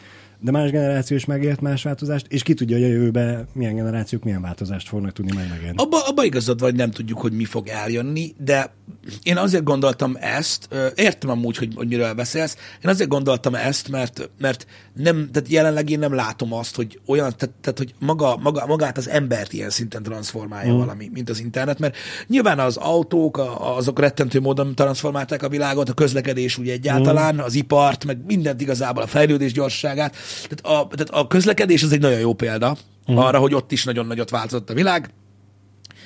[0.43, 4.25] de más generáció is megélt más változást, és ki tudja, hogy a jövőben milyen generációk
[4.25, 5.77] milyen változást fognak tudni meg megélni.
[5.77, 8.75] Abba, abba igazad vagy, nem tudjuk, hogy mi fog eljönni, de
[9.23, 14.31] én azért gondoltam ezt, értem amúgy, hogy, hogy miről beszélsz, én azért gondoltam ezt, mert,
[14.39, 18.67] mert nem, tehát jelenleg én nem látom azt, hogy olyan, tehát, tehát hogy maga, maga,
[18.67, 20.79] magát az embert ilyen szinten transformálja mm.
[20.79, 25.93] valami, mint az internet, mert nyilván az autók, azok rettentő módon transformálták a világot, a
[25.93, 30.17] közlekedés úgy egyáltalán, az ipart, meg mindent igazából, a fejlődés gyorsaságát.
[30.49, 32.77] Tehát a, tehát a közlekedés az egy nagyon jó példa
[33.13, 33.17] mm.
[33.17, 35.11] arra, hogy ott is nagyon nagyot változott a világ,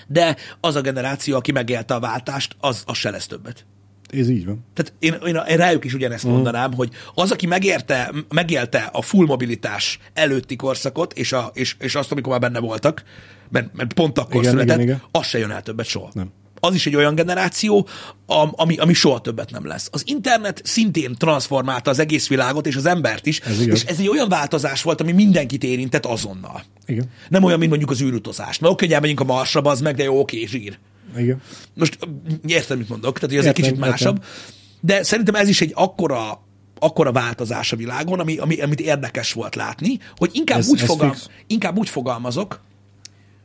[0.07, 3.67] de az a generáció, aki megélte a váltást, az, az se lesz többet.
[4.11, 4.65] Ez így van.
[4.75, 9.99] Tehát én, én, rájuk is ugyanezt mondanám, hogy az, aki megérte, megélte a full mobilitás
[10.13, 13.03] előtti korszakot, és, a, és, és azt, amikor már benne voltak,
[13.49, 15.03] mert, mert pont akkor Igen, született, igen, igen.
[15.11, 16.11] az se jön el többet soha.
[16.13, 16.33] Nem.
[16.65, 17.87] Az is egy olyan generáció,
[18.27, 19.89] am- ami, ami soha többet nem lesz.
[19.93, 24.09] Az internet szintén transformálta az egész világot és az embert is, Ez és ez egy
[24.09, 26.62] olyan változás volt, ami mindenkit érintett azonnal.
[26.87, 27.11] Igen.
[27.29, 28.59] Nem olyan, mint mondjuk az űrutazás.
[28.59, 30.79] Na oké, hogy elmegyünk a Marsra, az meg, de jó, oké, zsír.
[31.17, 31.41] Igen.
[31.75, 32.07] Most ö,
[32.47, 33.89] értem, mit mondok, tehát ez egy Értem, kicsit értem.
[33.91, 34.25] másabb,
[34.81, 36.43] de szerintem ez is egy akkora,
[36.79, 40.87] akkora változás a világon, ami, ami, amit érdekes volt látni, hogy inkább, Ez- úgy, ez
[40.87, 41.29] fogal, fix.
[41.47, 42.61] inkább úgy fogalmazok,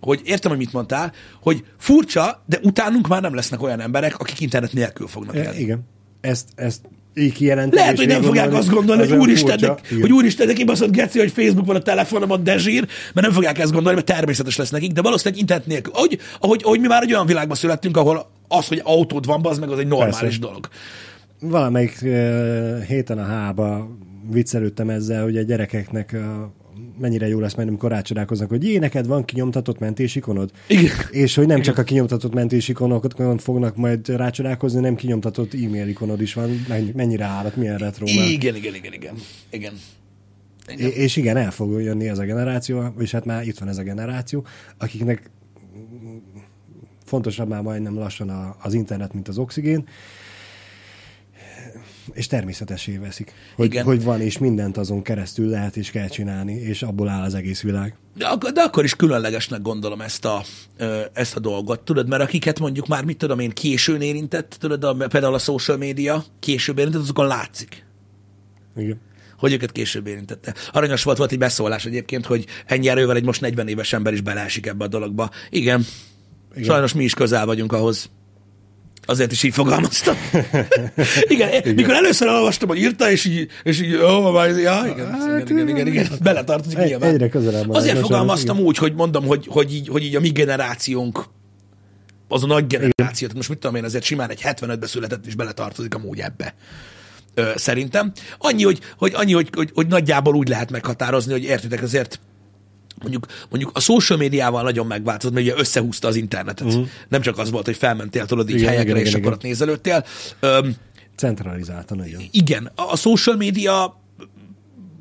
[0.01, 4.39] hogy értem, hogy mit mondtál, hogy furcsa, de utánunk már nem lesznek olyan emberek, akik
[4.39, 5.59] internet nélkül fognak E, élni.
[5.59, 5.81] igen.
[6.21, 6.81] Ezt, ezt
[7.15, 7.81] így kijelenteni.
[7.81, 9.81] Lehet, hogy nem fogják azt gondolni, az hogy olyan úristen, de, furcsa.
[9.89, 10.01] Igen.
[10.01, 13.59] hogy úristen, de kibaszott geci, hogy Facebook van a telefonomon, de zsír, mert nem fogják
[13.59, 15.93] ezt gondolni, mert természetes lesz nekik, de valószínűleg internet nélkül.
[15.93, 19.59] Ahogy, ahogy, ahogy mi már egy olyan világban születtünk, ahol az, hogy autód van, az
[19.59, 20.39] meg az egy normális Persze.
[20.39, 20.67] dolog.
[21.39, 23.87] Valamelyik uh, héten a hába
[24.31, 26.21] viccelődtem ezzel, hogy a gyerekeknek uh,
[26.99, 30.51] mennyire jó lesz majd, amikor rácsodálkoznak, hogy jé, neked van kinyomtatott mentésikonod?
[30.67, 30.91] Igen.
[31.11, 36.33] És hogy nem csak a kinyomtatott mentésikonokon fognak majd rácsodálkozni, nem kinyomtatott e-mail ikonod is
[36.33, 38.05] van, mennyi- mennyire állat, milyen retro.
[38.07, 39.15] Igen, igen, igen, igen.
[39.49, 39.73] igen.
[40.77, 43.77] É- És igen, el fog jönni ez a generáció, és hát már itt van ez
[43.77, 44.45] a generáció,
[44.77, 45.29] akiknek
[47.03, 49.87] fontosabb már majdnem lassan a, az internet, mint az oxigén,
[52.13, 53.83] és természetesé veszik, hogy, Igen.
[53.83, 57.61] hogy van, és mindent azon keresztül lehet és kell csinálni, és abból áll az egész
[57.61, 57.95] világ.
[58.17, 60.43] De, ak- de akkor is különlegesnek gondolom ezt a,
[61.13, 64.93] ezt a dolgot, tudod, mert akiket mondjuk már, mit tudom én, későn érintett, tudod, a,
[64.93, 67.85] például a social media később érintett, azokon látszik.
[68.75, 68.99] Igen.
[69.37, 70.53] hogy őket később érintette.
[70.71, 74.21] Aranyos volt, volt egy beszólás egyébként, hogy ennyi erővel egy most 40 éves ember is
[74.21, 75.29] beleesik ebbe a dologba.
[75.49, 75.85] Igen,
[76.51, 76.63] Igen.
[76.63, 78.09] sajnos mi is közel vagyunk ahhoz.
[79.09, 80.15] Azért is így fogalmaztam.
[81.33, 85.11] igen, igen, mikor először olvastam, hogy írta, és így, és így ó, majd, ja, igen,
[85.11, 87.09] hát, igen, igen, igen, igen, beletartozik Egy- nyilván.
[87.09, 88.67] egyre közelebb Azért fogalmaztam igen.
[88.67, 91.25] úgy, hogy mondom, hogy, hogy, így, hogy így a mi generációnk
[92.27, 95.35] az a nagy generáció, tehát most mit tudom én, azért simán egy 75-be született is
[95.35, 96.53] beletartozik amúgy ebbe.
[97.55, 98.11] Szerintem.
[98.37, 102.19] Annyi, hogy, hogy, annyi hogy, hogy, hogy nagyjából úgy lehet meghatározni, hogy értitek, azért
[103.01, 106.67] mondjuk, mondjuk a social médiával nagyon megváltozott, mert ugye összehúzta az internetet.
[106.67, 106.87] Uh-huh.
[107.07, 109.41] Nem csak az volt, hogy felmentél tudod így Igen, helyekre, igen, és igen, akkor ott
[109.43, 110.05] nézelődtél.
[110.39, 110.75] Öm,
[111.15, 112.21] Centralizáltan nagyon.
[112.31, 113.99] igen, a a social média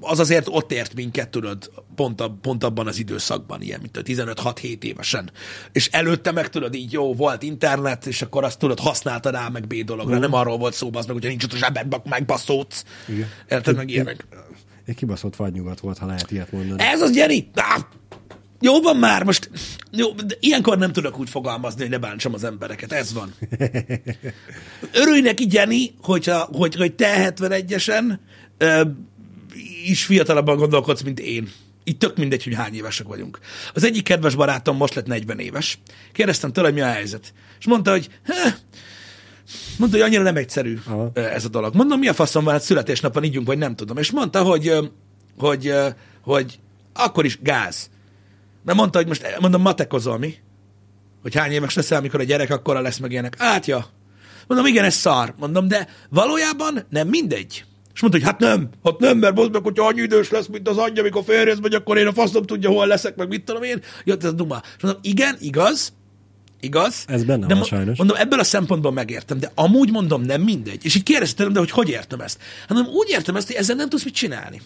[0.01, 4.03] az azért ott ért minket, tudod, pont, a, pont abban az időszakban, ilyen, mint a
[4.03, 5.31] 15-6-7 évesen.
[5.73, 9.67] És előtte meg tudod, így jó, volt internet, és akkor azt tudod, használtad rá meg
[9.67, 10.17] B dologra.
[10.17, 10.21] Mm.
[10.21, 12.85] Nem arról volt szó, az meg, hogyha nincs ott a zsebedben, meg baszódsz.
[13.09, 13.29] Igen.
[13.49, 14.27] Érted meg ilyenek.
[14.89, 16.82] Egy kibaszott vadnyugat volt, ha lehet ilyet mondani.
[16.82, 17.49] Ez az, Gyeri!
[17.55, 17.89] Á,
[18.61, 19.51] jó van már, most
[19.91, 22.93] jó, de ilyenkor nem tudok úgy fogalmazni, hogy ne bántsam az embereket.
[22.93, 23.34] Ez van.
[25.03, 28.18] Örülj neki, Jenny, hogyha, hogy, hogy te 71-esen
[28.59, 28.82] ö,
[29.84, 31.51] is fiatalabban gondolkodsz, mint én.
[31.84, 33.39] Itt tök mindegy, hogy hány évesek vagyunk.
[33.74, 35.78] Az egyik kedves barátom most lett 40 éves.
[36.12, 37.32] Kérdeztem tőle, mi a helyzet.
[37.59, 38.55] És mondta, hogy "Heh,
[39.79, 41.11] mondta, hogy annyira nem egyszerű Aha.
[41.15, 41.75] ez a dolog.
[41.75, 43.97] Mondom, mi a faszom van, hát születésnapon ígyunk, vagy nem tudom.
[43.97, 44.73] És mondta, hogy,
[45.39, 45.89] hogy, ö,
[46.23, 46.59] hogy
[46.95, 47.91] akkor is gáz.
[48.65, 50.35] Mert mondta, hogy most, mondom, matekozol mi?
[51.23, 53.35] Hogy hány éves leszel, amikor a gyerek akkora lesz, meg ilyenek.
[53.39, 53.87] Hát, ja.
[54.47, 55.35] Mondom, igen, ez szar.
[55.39, 57.65] Mondom, de valójában nem mindegy.
[57.95, 60.69] És mondta, hogy hát nem, hát nem, mert most meg, hogyha annyi idős lesz, mint
[60.69, 63.63] az anyja, amikor félrész vagy, akkor én a faszom tudja, hol leszek, meg mit tudom
[63.63, 63.83] én.
[64.05, 64.63] Jött ez duma.
[64.77, 65.93] És mondom, igen, igaz,
[66.61, 67.05] igaz.
[67.07, 67.99] Ez benne de van sajnos.
[67.99, 70.85] Mondom, ebből a szempontból megértem, de amúgy mondom, nem mindegy.
[70.85, 72.39] És így kérdeztem, de hogy hogy értem ezt?
[72.61, 74.61] Hát mondom, úgy értem ezt, hogy ezzel nem tudsz mit csinálni.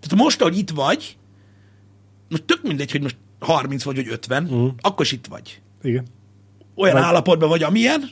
[0.00, 1.16] Tehát most, ahogy itt vagy,
[2.28, 4.70] most tök mindegy, hogy most 30 vagy, vagy 50, uh-huh.
[4.80, 5.60] akkor is itt vagy.
[5.82, 6.04] Igen.
[6.74, 7.02] Olyan Vagy- vagy...
[7.02, 8.10] állapotban vagy, amilyen,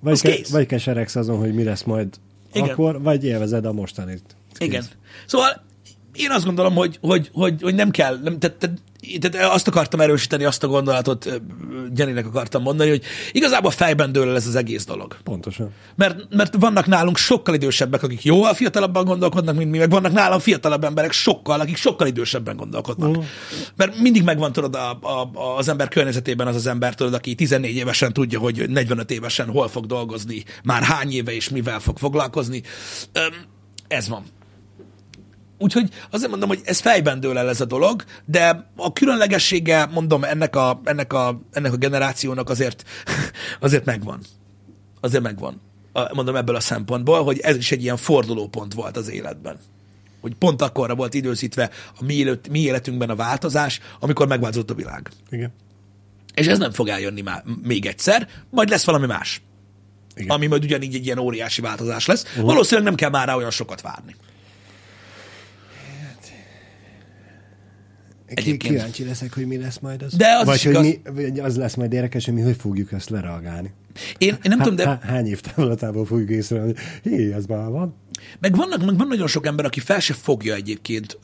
[0.00, 0.50] Vagy, Az ke, kész.
[0.50, 2.08] vagy keseregsz azon, hogy mi lesz majd
[2.52, 2.68] Igen.
[2.68, 4.22] akkor, vagy élvezed a mostanit.
[4.52, 4.68] Kész.
[4.68, 4.84] Igen.
[5.26, 5.62] Szóval
[6.14, 8.78] én azt gondolom, hogy, hogy, hogy, hogy nem kell, nem, tehát, tehát,
[9.18, 11.40] tehát azt akartam erősíteni, azt a gondolatot
[11.96, 15.16] Jennynek akartam mondani, hogy igazából fejben dől el ez az egész dolog.
[15.22, 15.70] Pontosan.
[15.96, 20.38] Mert, mert vannak nálunk sokkal idősebbek, akik jóval fiatalabban gondolkodnak, mint mi, meg vannak nálam
[20.38, 23.10] fiatalabb emberek sokkal, akik sokkal idősebben gondolkodnak.
[23.10, 23.20] Mhm.
[23.76, 27.76] Mert mindig megvan, tudod, a, a, az ember környezetében az az ember, tudod, aki 14
[27.76, 32.62] évesen tudja, hogy 45 évesen hol fog dolgozni, már hány éve és mivel fog foglalkozni.
[33.88, 34.24] Ez van.
[35.62, 40.24] Úgyhogy azért mondom, hogy ez fejben dől el ez a dolog, de a különlegessége, mondom,
[40.24, 42.84] ennek a, ennek a, ennek a generációnak azért,
[43.60, 44.20] azért megvan.
[45.00, 45.60] Azért megvan.
[46.12, 49.56] Mondom ebből a szempontból, hogy ez is egy ilyen fordulópont volt az életben.
[50.20, 54.74] Hogy pont akkorra volt időzítve a mi, élet, mi életünkben a változás, amikor megváltozott a
[54.74, 55.10] világ.
[55.30, 55.52] Igen.
[56.34, 59.42] És ez nem fog eljönni már még egyszer, majd lesz valami más.
[60.14, 60.30] Igen.
[60.30, 62.24] ami majd ugyanígy egy ilyen óriási változás lesz.
[62.24, 62.44] Uh-huh.
[62.44, 64.16] Valószínűleg nem kell már rá olyan sokat várni.
[68.34, 68.74] Egyébként.
[68.74, 70.14] Kíváncsi leszek, hogy mi lesz majd az.
[70.14, 71.14] De az Vagy is hogy igaz.
[71.14, 73.72] mi, az lesz majd érdekes, hogy mi hogy fogjuk ezt lereagálni.
[74.18, 76.72] Én, én nem Há, tudom, de há, hány év távlatából fogjuk észrevenni,
[77.02, 77.94] hogy hé, ez már van.
[78.40, 81.18] meg, vannak, meg van nagyon sok ember, aki fel se fogja egyébként,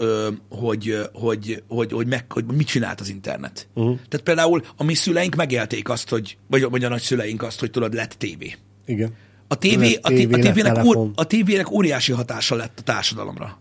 [0.49, 3.69] hogy, hogy, hogy, hogy, meg, hogy mit csinált az internet.
[3.75, 3.99] Uh-huh.
[4.09, 7.95] Tehát például a mi szüleink megélték azt, hogy, vagy, vagy a nagyszüleink azt, hogy tudod,
[7.95, 8.55] lett tévé.
[8.87, 9.13] Igen.
[9.49, 10.97] A, tévé, Lett a, té- a, tévének, telefon.
[10.97, 13.59] ór, a tévének óriási hatása lett a társadalomra.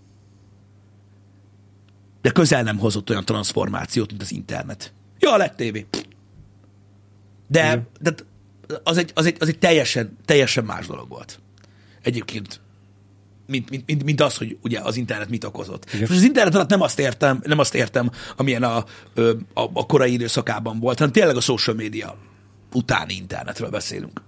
[2.26, 4.94] De közel nem hozott olyan transformációt, mint az internet.
[5.20, 5.86] Ja, lett tévé.
[7.48, 8.14] De, de
[8.84, 11.40] az, egy, az, egy, az egy teljesen, teljesen más dolog volt.
[12.02, 12.60] Egyébként
[13.48, 15.86] mint, mint, mint, mint az, hogy ugye az internet mit okozott.
[15.94, 16.02] Igen.
[16.02, 18.86] És az internet alatt nem azt értem, nem azt értem, amilyen a, a,
[19.54, 22.18] a korai időszakában volt, hanem tényleg a social media
[22.74, 24.22] utáni internetről beszélünk.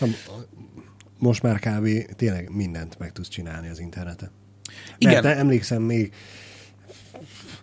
[0.00, 0.14] Nem,
[1.18, 1.88] Most már kb.
[2.16, 4.30] tényleg mindent meg tudsz csinálni az interneten.
[4.98, 5.22] Igen.
[5.22, 6.12] Mert emlékszem még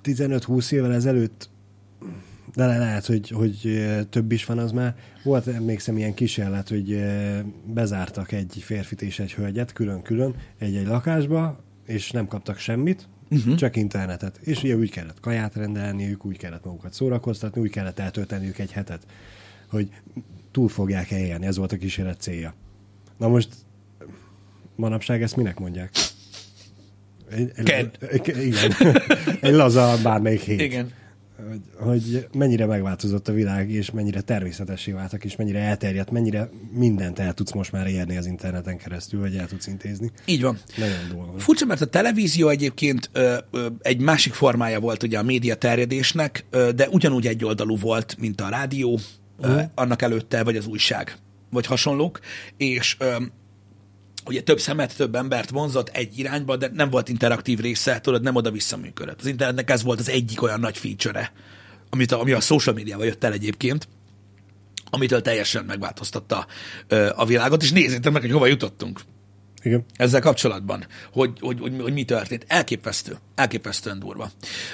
[0.05, 1.49] 15-20 évvel ezelőtt,
[2.55, 4.95] de le- lehet, hogy, hogy több is van az már.
[5.23, 7.03] Volt, emlékszem, ilyen kísérlet, hogy
[7.65, 13.55] bezártak egy férfit és egy hölgyet külön-külön egy-egy lakásba, és nem kaptak semmit, uh-huh.
[13.55, 14.37] csak internetet.
[14.37, 19.05] És ugye úgy kellett kaját rendelniük, úgy kellett magukat szórakoztatni, úgy kellett eltölteniük egy hetet,
[19.69, 19.89] hogy
[20.51, 21.45] túl fogják élni.
[21.45, 22.53] Ez volt a kísérlet célja.
[23.17, 23.49] Na most
[24.75, 25.89] manapság ezt minek mondják?
[27.31, 27.91] Egy, Ked.
[28.11, 28.71] egy, igen.
[29.41, 30.61] egy laza bármelyik hét.
[30.61, 30.91] Igen.
[31.49, 37.19] Hogy, hogy mennyire megváltozott a világ, és mennyire természetessé váltak, és mennyire elterjedt, mennyire mindent
[37.19, 40.11] el tudsz most már érni az interneten keresztül, vagy el tudsz intézni.
[40.25, 40.57] Így van.
[40.77, 41.39] Nagyon dolgok.
[41.41, 46.45] Furcsa, mert a televízió egyébként ö, ö, egy másik formája volt ugye a média terjedésnek,
[46.49, 48.99] ö, de ugyanúgy egyoldalú volt, mint a rádió,
[49.41, 49.59] ö, Mhm.
[49.75, 51.15] annak előtte, vagy az újság,
[51.49, 52.19] vagy hasonlók,
[52.57, 53.15] és ö,
[54.25, 58.35] ugye több szemet, több embert vonzott egy irányba, de nem volt interaktív része, tudod, nem
[58.35, 59.19] oda-vissza működött.
[59.19, 61.31] Az internetnek ez volt az egyik olyan nagy feature
[61.95, 63.87] amit a, ami a social médiával jött el egyébként,
[64.89, 66.47] amitől teljesen megváltoztatta
[66.87, 69.01] ö, a világot, és nézzétek meg, hogy hova jutottunk
[69.61, 69.85] Igen.
[69.95, 72.45] ezzel kapcsolatban, hogy, hogy, hogy, hogy mi történt.
[72.47, 73.17] Elképesztő.
[73.35, 74.31] Elképesztően durva.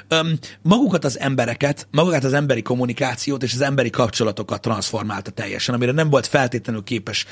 [0.08, 5.92] Öm, magukat az embereket, magukat az emberi kommunikációt és az emberi kapcsolatokat transformálta teljesen, amire
[5.92, 7.26] nem volt feltétlenül képes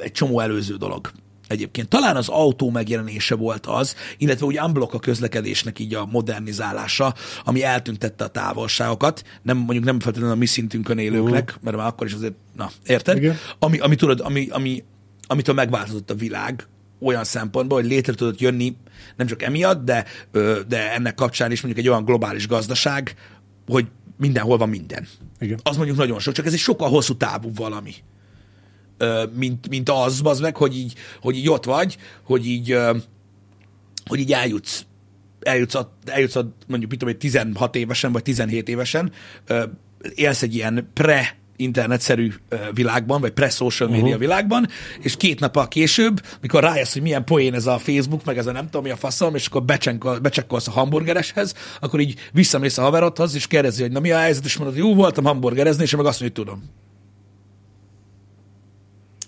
[0.00, 1.10] egy csomó előző dolog.
[1.50, 7.14] Egyébként talán az autó megjelenése volt az, illetve úgy unblock a közlekedésnek így a modernizálása,
[7.44, 12.06] ami eltüntette a távolságokat, nem mondjuk nem feltétlenül a mi szintünkön élőknek, mert már akkor
[12.06, 13.16] is azért, na, érted?
[13.16, 13.36] Igen.
[13.58, 14.84] Ami, ami tudod, ami, ami,
[15.26, 16.68] amitől megváltozott a világ
[17.00, 18.76] olyan szempontból, hogy létre tudott jönni
[19.16, 20.04] nem csak emiatt, de,
[20.68, 23.14] de ennek kapcsán is mondjuk egy olyan globális gazdaság,
[23.66, 23.86] hogy
[24.16, 25.06] mindenhol van minden.
[25.38, 25.60] Igen.
[25.62, 27.94] Az mondjuk nagyon sok, csak ez egy sokkal hosszú távú valami
[29.34, 32.76] mint, mint az, az meg, hogy így, hogy így ott vagy, hogy így,
[34.06, 34.84] hogy így eljutsz,
[35.40, 39.12] eljutsz, a, eljutsz a, mondjuk, mit tudom, én, 16 évesen, vagy 17 évesen,
[40.14, 42.32] élsz egy ilyen pre internetszerű
[42.72, 44.20] világban, vagy pre-social media uh-huh.
[44.20, 44.68] világban,
[45.00, 48.52] és két nappal később, mikor rájössz, hogy milyen poén ez a Facebook, meg ez a
[48.52, 52.82] nem tudom mi a faszom, és akkor becsenkol, becsekkolsz a hamburgereshez, akkor így visszamész a
[52.82, 56.06] haverodhoz, és kérdezi, hogy na mi a helyzet, és mondod, jó voltam hamburgerezni, és meg
[56.06, 56.70] azt mondja, hogy tudom.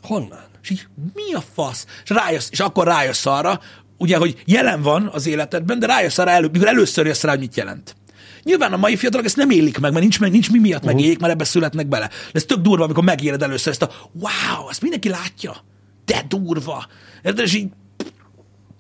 [0.03, 0.45] Honnan?
[0.63, 1.87] És így, mi a fasz?
[2.05, 3.61] És, rájössz, és akkor rájössz arra,
[3.99, 7.41] ugye, hogy jelen van az életedben, de rájössz arra, elő, mikor először jössz rá, hogy
[7.41, 7.97] mit jelent.
[8.43, 10.93] Nyilván a mai fiatalok ezt nem élik meg, mert nincs, meg, nincs mi miatt uh-huh.
[10.93, 12.07] megéljék, mert ebbe születnek bele.
[12.07, 15.57] De ez tök durva, amikor megéled először ezt a wow, ezt mindenki látja.
[16.05, 16.87] De durva.
[17.23, 17.45] Érted?
[17.45, 17.69] És így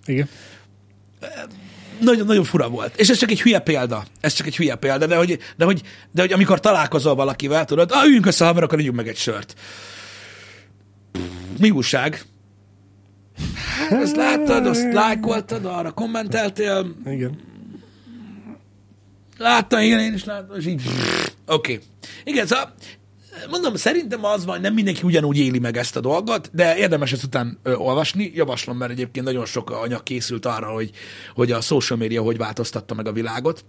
[0.04, 0.28] Igen.
[2.00, 2.96] nagyon, nagyon fura volt.
[2.96, 4.04] És ez csak egy hülye példa.
[4.20, 7.90] Ez csak egy hülye példa, de hogy, de hogy, de hogy amikor találkozol valakivel, tudod,
[7.92, 9.54] ah, üljünk össze haverokkal, ígyunk meg egy sört.
[11.58, 12.24] Mi újság?
[13.78, 17.40] Hát, azt láttad, azt lájkoltad, arra kommenteltél, Igen.
[19.38, 20.82] láttam, igen, én is láttam, és így,
[21.46, 21.72] oké.
[21.72, 21.80] Okay.
[22.24, 22.74] Igen, szóval
[23.50, 27.24] mondom, szerintem az van, nem mindenki ugyanúgy éli meg ezt a dolgot, de érdemes ezt
[27.24, 28.32] után ö, olvasni.
[28.34, 30.90] Javaslom, mert egyébként nagyon sok anyag készült arra, hogy,
[31.34, 33.64] hogy a social media hogy változtatta meg a világot,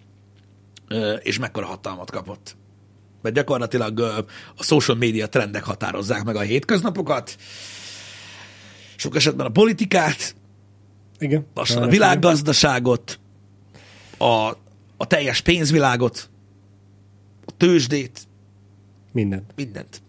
[0.87, 2.55] ö, és mekkora hatalmat kapott.
[3.23, 3.99] Mert gyakorlatilag
[4.55, 7.37] a social media trendek határozzák meg a hétköznapokat,
[8.95, 10.35] sok esetben a politikát,
[11.19, 11.45] Igen.
[11.53, 13.19] lassan a világgazdaságot,
[14.17, 14.49] a,
[14.97, 16.29] a teljes pénzvilágot,
[17.45, 18.27] a tőzsdét.
[19.11, 19.51] Mindent.
[19.55, 20.01] mindent.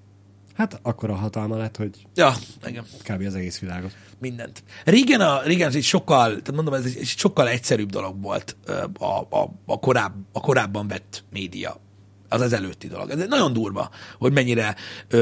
[0.54, 2.34] Hát akkor a hatalma lett, hogy Ja,
[2.66, 3.22] igen, kb.
[3.26, 3.96] az egész világot.
[4.18, 4.62] mindent.
[4.84, 8.56] Régen, a, régen ez egy sokkal, tehát mondom, ez egy, egy sokkal egyszerűbb dolog volt
[8.98, 11.80] a, a, a, korább, a korábban vett média.
[12.34, 13.10] Az az előtti dolog.
[13.10, 14.74] Ez nagyon durva, hogy mennyire,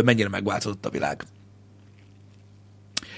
[0.05, 1.25] mennyire megváltozott a világ.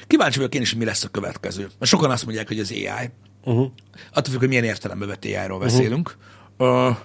[0.07, 1.63] Kíváncsi vagyok én is, hogy mi lesz a következő.
[1.79, 3.11] Mert sokan azt mondják, hogy az AI.
[3.45, 3.71] Uh-huh.
[4.13, 6.17] Attól függ, hogy milyen értelemben vett AI-ról beszélünk.
[6.59, 6.97] Uh,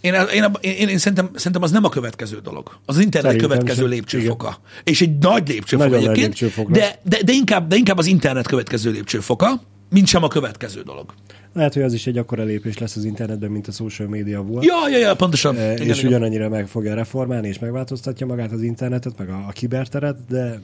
[0.00, 2.78] én, én, én, én szerintem, szerintem az nem a következő dolog.
[2.86, 3.90] Az, az internet Szerintem következő sem.
[3.90, 4.60] lépcsőfoka.
[4.84, 8.06] És egy nagy lépcsőfok Nagyon nagy egyébként, lépcsőfok de, de, de, inkább, de inkább az
[8.06, 9.60] internet következő lépcsőfoka,
[9.90, 11.14] mint sem a következő dolog.
[11.54, 14.64] Lehet, hogy az is egy akkora lépés lesz az internetben, mint a social media volt.
[14.64, 15.56] Ja, ja, ja, pontosan.
[15.56, 16.10] E, Igen, és igen.
[16.10, 20.60] ugyanannyira meg fogja reformálni, és megváltoztatja magát az internetet, meg a, a kiberteret, de,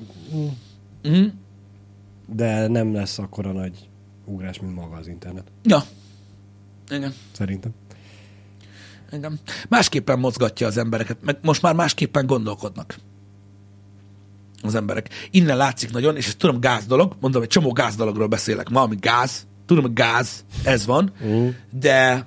[1.03, 1.25] Mhm.
[2.35, 3.89] de nem lesz akkora nagy
[4.25, 5.45] ugrás, mint maga az internet.
[5.63, 5.83] Ja.
[6.91, 7.15] Igen.
[7.33, 7.71] Szerintem.
[9.13, 9.39] Igen.
[9.69, 12.95] Másképpen mozgatja az embereket, meg most már másképpen gondolkodnak
[14.63, 15.09] az emberek.
[15.31, 18.81] Innen látszik nagyon, és ezt tudom gáz dolog, mondom, egy csomó gáz dologról beszélek ma,
[18.83, 19.47] ami gáz,
[19.77, 21.49] tudom, hogy gáz, ez van, Uh.
[21.71, 22.27] de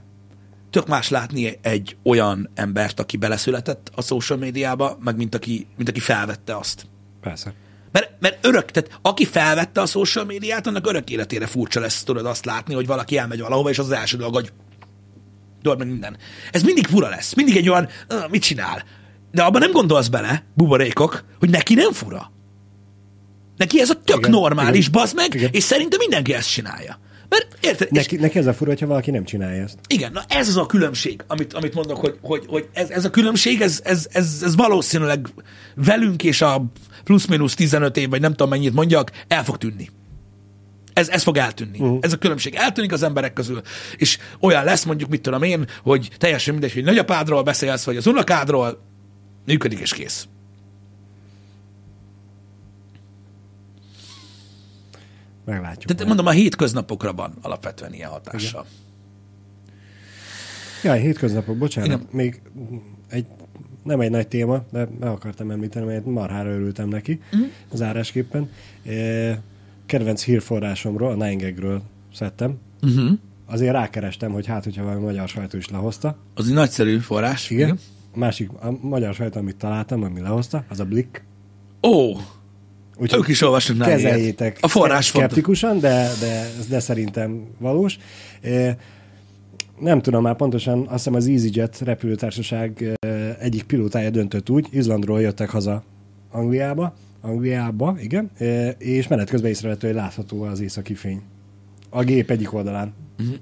[0.70, 5.90] tök más látni egy olyan embert, aki beleszületett a social médiába, meg mint aki, mint
[5.90, 6.86] aki felvette azt.
[7.22, 7.54] Persze.
[7.92, 12.26] Mert, mert örök, tehát aki felvette a social médiát, annak örök életére furcsa lesz, tudod
[12.26, 14.52] azt látni, hogy valaki elmegy valahova, és az, az első dolog, hogy
[15.62, 16.18] tudod meg minden.
[16.52, 18.84] Ez mindig fura lesz, mindig egy olyan, "Ah, mit csinál?
[19.32, 22.32] De abban nem gondolsz bele, buborékok, hogy neki nem fura.
[23.58, 25.50] Neki ez a tök Igen, normális, igen, bazd meg, igen.
[25.52, 27.00] és szerintem mindenki ezt csinálja.
[27.34, 27.88] Mert érted?
[27.92, 29.78] És Neki, neki ez a fura, hogyha valaki nem csinálja ezt.
[29.88, 33.10] igen, na ez az a különbség, amit, amit mondok, hogy, hogy, hogy ez, ez a
[33.10, 35.28] különbség, ez, ez, ez, ez valószínűleg
[35.76, 36.66] velünk és a
[37.04, 39.90] plusz-minusz 15 év, vagy nem tudom mennyit mondjak, el fog tűnni.
[40.94, 41.80] Ez, ez fog eltűnni.
[41.80, 41.98] Uh-huh.
[42.02, 43.62] Ez a különbség eltűnik az emberek közül,
[43.98, 48.08] és olyan lesz mondjuk, mit tudom én, hogy teljesen mindegy, hogy nagyapádról beszélsz, vagy az
[48.08, 48.84] unokádról,
[49.46, 50.28] működik és kész.
[55.46, 55.92] Meglátjuk.
[55.92, 58.66] Tehát mondom, a hétköznapokra van alapvetően ilyen hatással.
[60.84, 61.90] Jaj, hétköznapok, bocsánat.
[61.90, 62.00] Igen.
[62.00, 62.16] Igen.
[62.16, 62.42] Még
[63.10, 63.26] egy,
[63.84, 67.42] nem egy nagy téma, de meg akartam említeni, mert marhára örültem neki Mhm.
[67.42, 67.54] uh-huh.
[67.74, 68.50] zárásképpen.
[68.86, 69.42] E,
[69.86, 71.82] kedvenc hírforrásomról, a 9
[72.14, 72.58] szedtem.
[72.82, 73.12] Uh-huh.
[73.46, 76.18] Azért rákerestem, hogy hát, hogyha valami magyar sajtó is lehozta.
[76.34, 77.50] Az egy nagyszerű forrás.
[77.50, 77.80] Igen.
[78.14, 81.24] A másik, a magyar sajtó, amit találtam, ami lehozta, az a Blick.
[81.88, 82.14] Ó,
[82.98, 84.02] Úgyhogy ők is olvasnak nála ilyet.
[84.04, 85.32] kezeljétek A forrás fontos.
[85.32, 87.98] szkeptikusan, de, de, de szerintem valós.
[89.80, 92.98] Nem tudom már pontosan, azt hiszem az EasyJet repülőtársaság
[93.40, 95.84] egyik pilótája döntött úgy, Izlandról jöttek haza
[96.32, 98.32] Angliába, Angliába, igen,
[98.78, 101.22] és menet közben észrevette, hogy látható az északi fény.
[101.90, 102.94] A gép egyik oldalán.
[103.20, 103.36] Uh-huh.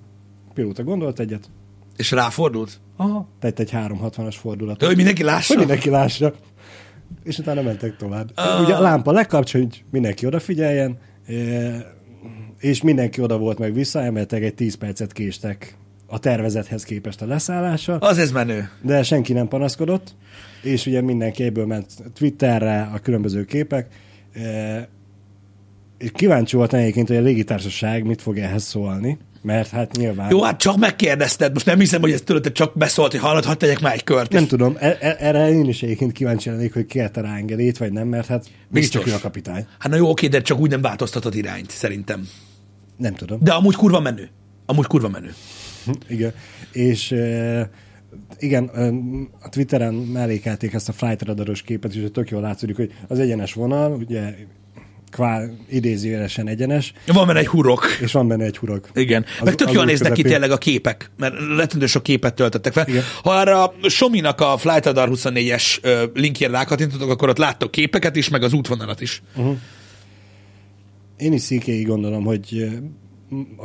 [0.54, 1.49] Pilóta gondolt egyet,
[1.97, 2.80] És ráfordult?
[2.97, 3.28] Aha.
[3.39, 4.80] tett egy 360-as fordulatot.
[4.80, 5.47] De hogy mindenki lássa?
[5.47, 6.34] Hogy mindenki lássa.
[7.24, 8.32] És utána mentek tovább.
[8.38, 8.64] Uh.
[8.64, 10.97] Ugye a lámpa lekapcsol, hogy mindenki odafigyeljen,
[11.28, 11.34] e,
[12.59, 17.26] és mindenki oda volt meg vissza, emeltek egy 10 percet késtek a tervezethez képest a
[17.26, 18.70] leszállással, Az ez menő.
[18.82, 20.16] de senki nem panaszkodott,
[20.62, 23.88] és ugye mindenki ebből ment Twitterre a különböző képek,
[24.34, 24.89] e,
[25.97, 30.29] és kíváncsi volt egyébként, hogy a légitársaság mit fog ehhez szólni, mert hát nyilván...
[30.29, 33.57] Jó, hát csak megkérdezted, most nem hiszem, hogy ez tőled csak beszólt, hogy hallod, hadd
[33.57, 34.31] tegyek már egy kört.
[34.31, 37.91] Nem tudom, e- e- erre én is egyébként kíváncsi lennék, hogy kérte rá engedélyt, vagy
[37.91, 39.65] nem, mert hát mégiscsak ő a kapitány.
[39.79, 42.27] Hát na jó, oké, de csak úgy nem változtatod irányt, szerintem.
[42.97, 43.39] Nem tudom.
[43.41, 44.29] De amúgy kurva menő.
[44.65, 45.33] Amúgy kurva menő.
[46.07, 46.33] Igen.
[46.71, 47.69] És e,
[48.39, 48.63] igen,
[49.41, 53.53] a Twitteren mellékelték ezt a flight radaros képet, és tök jól látszik, hogy az egyenes
[53.53, 54.35] vonal, ugye
[55.12, 57.86] kvá, idézőjelesen egyenes, Van benne egy hurok.
[58.01, 58.89] és van benne egy hurok.
[58.93, 59.26] Igen.
[59.39, 62.74] Az- Meg tök az jól néznek ki tényleg a képek, mert rettentő sok képet töltöttek
[62.74, 62.88] fel.
[62.88, 63.03] Igen.
[63.24, 68.16] Ha erre a Sominak a Flight Radar 24-es ö, linkjére rákattintotok, akkor ott láttok képeket
[68.16, 69.22] is, meg az útvonalat is.
[71.18, 72.70] Én is szíkéig gondolom, hogy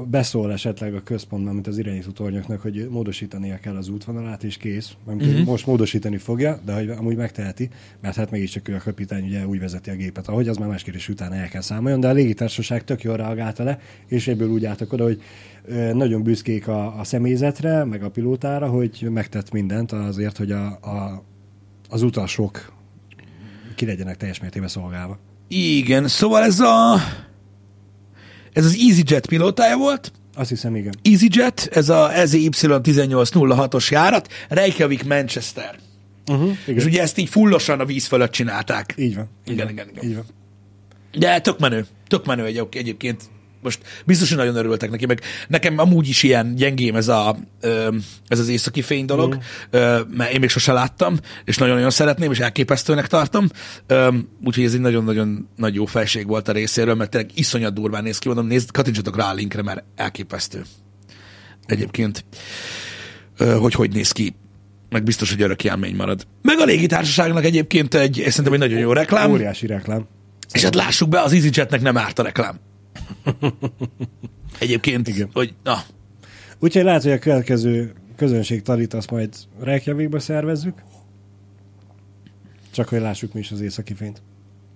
[0.06, 4.92] beszól esetleg a központban, mint az irányító tornyoknak, hogy módosítania kell az útvonalát, és kész.
[5.06, 5.28] Mert Mhm.
[5.28, 5.46] uh-huh.
[5.46, 7.68] most módosítani fogja, de hogy amúgy megteheti,
[8.00, 10.82] mert hát mégiscsak ő a kapitány ugye úgy vezeti a gépet, ahogy az már más
[10.82, 14.64] kérdés utána el kell számoljon, de a légitársaság tök jól reagálta le, és ebből úgy
[14.64, 15.22] álltak oda, hogy
[15.92, 21.24] nagyon büszkék a, a személyzetre, meg a pilótára, hogy megtett mindent azért, hogy a, a,
[21.88, 22.72] az utasok
[23.74, 25.18] ki legyenek teljes mértékben szolgálva.
[25.48, 26.96] Igen, szóval ez a...
[28.56, 30.94] Ez az EasyJet pilótája volt, Azt hiszem, igen.
[31.02, 35.78] EasyJet, ez a E EZY 1806-os járat, Reykjavik, Manchester.
[36.30, 36.86] Uh-huh, És igen.
[36.86, 38.94] ugye ezt így fullosan a víz fölött csinálták.
[38.96, 39.28] Így van.
[39.46, 40.04] Igen, igen, igen.
[40.04, 40.24] Így van.
[41.18, 43.22] De tök menő, tök menő egy, egyébként.
[43.66, 47.36] Most biztos, hogy nagyon örültek neki, meg nekem amúgy is ilyen gyengém ez, a,
[48.28, 49.78] ez az északi fény dolog, mm.
[50.16, 53.48] mert én még sose láttam, és nagyon-nagyon szeretném, és elképesztőnek tartom.
[54.44, 58.18] Úgyhogy ez egy nagyon-nagyon nagy jó felség volt a részéről, mert tényleg iszonyat durván néz
[58.18, 60.64] ki, mondom, nézd, kattintsatok rá a linkre, mert elképesztő.
[61.66, 62.24] Egyébként,
[63.58, 64.34] hogy hogy néz ki
[64.90, 66.26] meg biztos, hogy örök élmény marad.
[66.42, 69.30] Meg a légitársaságnak egyébként egy, szerintem egy nagyon jó reklám.
[69.30, 70.06] Óriási reklám.
[70.52, 72.60] És hát lássuk be, az EasyJetnek nem árt a reklám.
[74.58, 75.28] Egyébként, Igen.
[75.32, 75.82] hogy na,
[76.58, 80.82] Úgyhogy lehet, hogy a következő közönség talit azt majd Reykjavikba szervezzük.
[82.70, 84.22] Csak hogy lássuk mi is az északi fényt.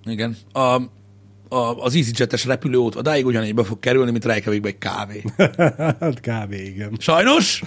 [0.05, 0.37] igen.
[0.53, 5.23] A, a, az EasyJet-es repülőút odáig ugyanígybe fog kerülni, mint Reykjavikbe egy kávé.
[6.01, 6.53] hát kb.
[6.53, 6.97] igen.
[6.99, 7.63] Sajnos,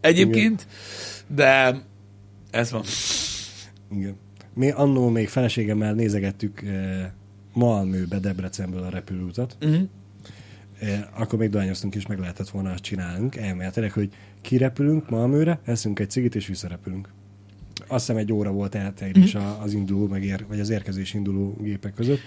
[0.00, 0.66] egyébként,
[1.26, 1.82] de
[2.50, 2.82] ez van.
[3.92, 4.16] igen.
[4.54, 7.10] Mi annó még feleségemmel nézegettük eh,
[7.52, 9.56] Malmöbe Debrecenből a repülőutat.
[9.60, 9.88] Uh-huh.
[10.80, 13.36] Eh, akkor még dohányoztunk és meg lehetett volna azt csinálnunk.
[13.36, 14.10] Elméletileg, hogy
[14.40, 17.08] kirepülünk Malmöre, eszünk egy cigit és visszarepülünk.
[17.86, 19.44] Azt hiszem egy óra volt eltérés Mhm.
[19.62, 22.20] az induló, meg ér, vagy az érkezés induló gépek között.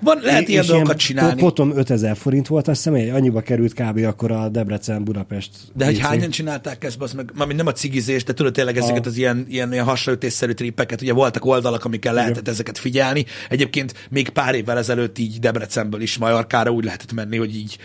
[0.00, 1.40] Van, lehet És ilyen dolgokat csinálni.
[1.40, 4.04] Potom 5000 forint volt, azt hiszem, annyiba került kb.
[4.04, 5.50] akkor a Debrecen-Budapest.
[5.74, 9.06] De hogy hányan csinálták ezt, az meg, mármint nem a cigizés, de tudod tényleg ezeket
[9.06, 13.24] az ilyen, ilyen, ilyen hasraütésszerű trippeket, ugye voltak oldalak, amikkel lehetett ezeket figyelni.
[13.48, 17.78] Egyébként még pár évvel ezelőtt így Debrecenből is Majorkára úgy lehetett menni, hogy így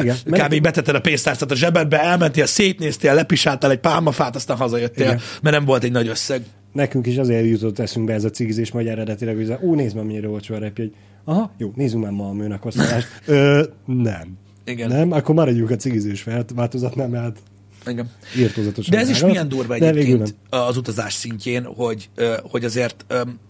[0.00, 0.28] Igen, kb.
[0.28, 5.20] mert- betetted a pénztárcát a zsebedbe, elmentél, szétnéztél, lepisáltál egy pálmafát, aztán hazajöttél, Igen.
[5.42, 6.42] mert nem volt egy nagy összeg.
[6.72, 10.28] Nekünk is azért jutott eszünkbe ez a cigizés, majd eredetileg, hogy ó, nézd meg, mennyire
[10.28, 10.94] olcsó a repjegy.
[11.24, 13.08] Aha, jó, nézzünk már Malmőnek a szállást.
[13.26, 14.38] Ö, nem.
[14.64, 14.88] Igen.
[14.88, 17.38] Nem, akkor maradjunk a cigizés változatnál, mert
[17.86, 18.10] Igen.
[18.38, 18.94] írtózatosan.
[18.94, 19.32] De ez is drága.
[19.32, 22.10] milyen durva egyébként az utazás szintjén, hogy,
[22.42, 23.04] hogy azért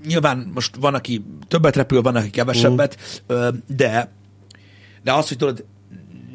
[0.06, 4.10] nyilván most van, aki többet repül, van, aki kevesebbet, ö, de,
[5.02, 5.64] de az, hogy tudod,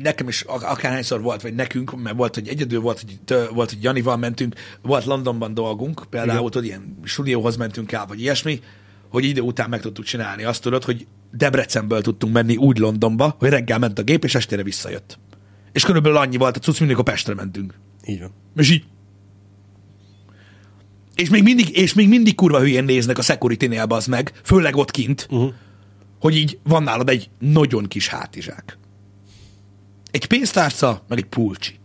[0.02, 3.70] nekem is ak- akárhányszor volt, vagy nekünk, mert volt, hogy egyedül volt, hogy, tö- volt,
[3.70, 6.52] hogy Janival mentünk, volt Londonban dolgunk, például Igen.
[6.52, 8.60] tudod, ilyen stúdióhoz mentünk el, vagy ilyesmi,
[9.10, 10.44] hogy idő után meg tudtuk csinálni.
[10.44, 14.64] Azt tudod, hogy Debrecenből tudtunk menni úgy Londonba, hogy reggel ment a gép, és estére
[14.64, 15.20] visszajött.
[15.72, 17.74] És körülbelül annyi volt a cucc, mindig a Pestre mentünk.
[18.06, 18.32] Így van.
[18.56, 18.84] És így.
[21.16, 24.92] És még mindig, és még mindig kurva hülyén néznek a security-nél, az meg, főleg ott
[24.92, 25.54] kint, uh-huh.
[26.20, 28.78] hogy így van nálad egy nagyon kis hátizsák.
[30.12, 31.80] Egy pénztárca, meg egy pulcsi.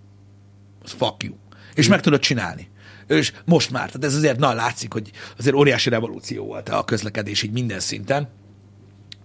[0.83, 1.35] Az fuck you.
[1.75, 2.71] És meg tudod csinálni.
[3.07, 7.43] És most már, tehát ez azért, na, látszik, hogy azért óriási revolúció volt a közlekedés
[7.43, 8.29] így minden szinten.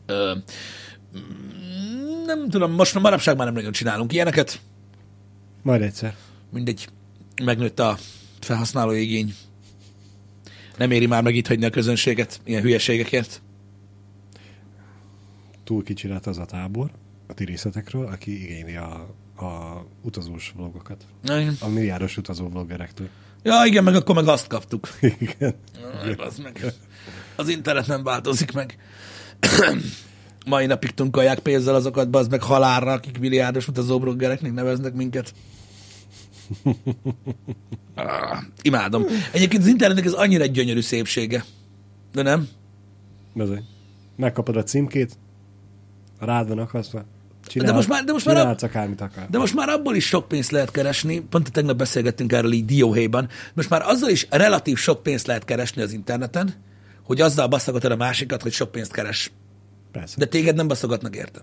[0.05, 0.35] Ö,
[1.17, 4.59] mm, nem tudom, most már manapság már nem nagyon csinálunk ilyeneket
[5.61, 6.15] Majd egyszer.
[6.51, 6.87] mindegy,
[7.43, 7.97] megnőtt a
[8.39, 9.35] felhasználói igény.
[10.77, 13.41] Nem éri már meg itt hagyni a közönséget ilyen hülyeségekért.
[15.63, 16.91] Túl kicsi lett az a tábor
[17.27, 21.05] a ti részletekről, aki igényli a, a utazós vlogokat.
[21.23, 21.57] Igen.
[21.59, 23.09] A milliárdos utazó vloggerektől.
[23.43, 24.87] Ja, igen, meg akkor meg azt kaptuk.
[25.01, 25.55] Igen.
[26.17, 26.73] Az, meg.
[27.35, 28.77] az internet nem változik meg.
[30.45, 35.33] Mai napig tunkolják pénzzel azokat, az meg halálra, akik milliárdos utazóbroggereknek neveznek minket.
[37.95, 39.05] Ah, imádom.
[39.31, 41.45] Egyébként az internetnek ez annyira egy gyönyörű szépsége.
[42.13, 42.47] De nem?
[43.33, 43.63] Bezony.
[44.15, 45.17] Megkapod a címkét,
[46.19, 47.05] rád van akasztva,
[47.47, 49.25] csinálsz, De most már- de most már akármit akar.
[49.29, 53.29] De most már abból is sok pénzt lehet keresni, pont tegnap beszélgettünk erről így dióhéjban,
[53.53, 56.53] most már azzal is relatív sok pénzt lehet keresni az interneten,
[57.03, 59.31] hogy azzal baszogatod a másikat, hogy sok pénzt keres.
[59.91, 60.15] Persze.
[60.17, 61.41] De téged nem baszogatnak érte.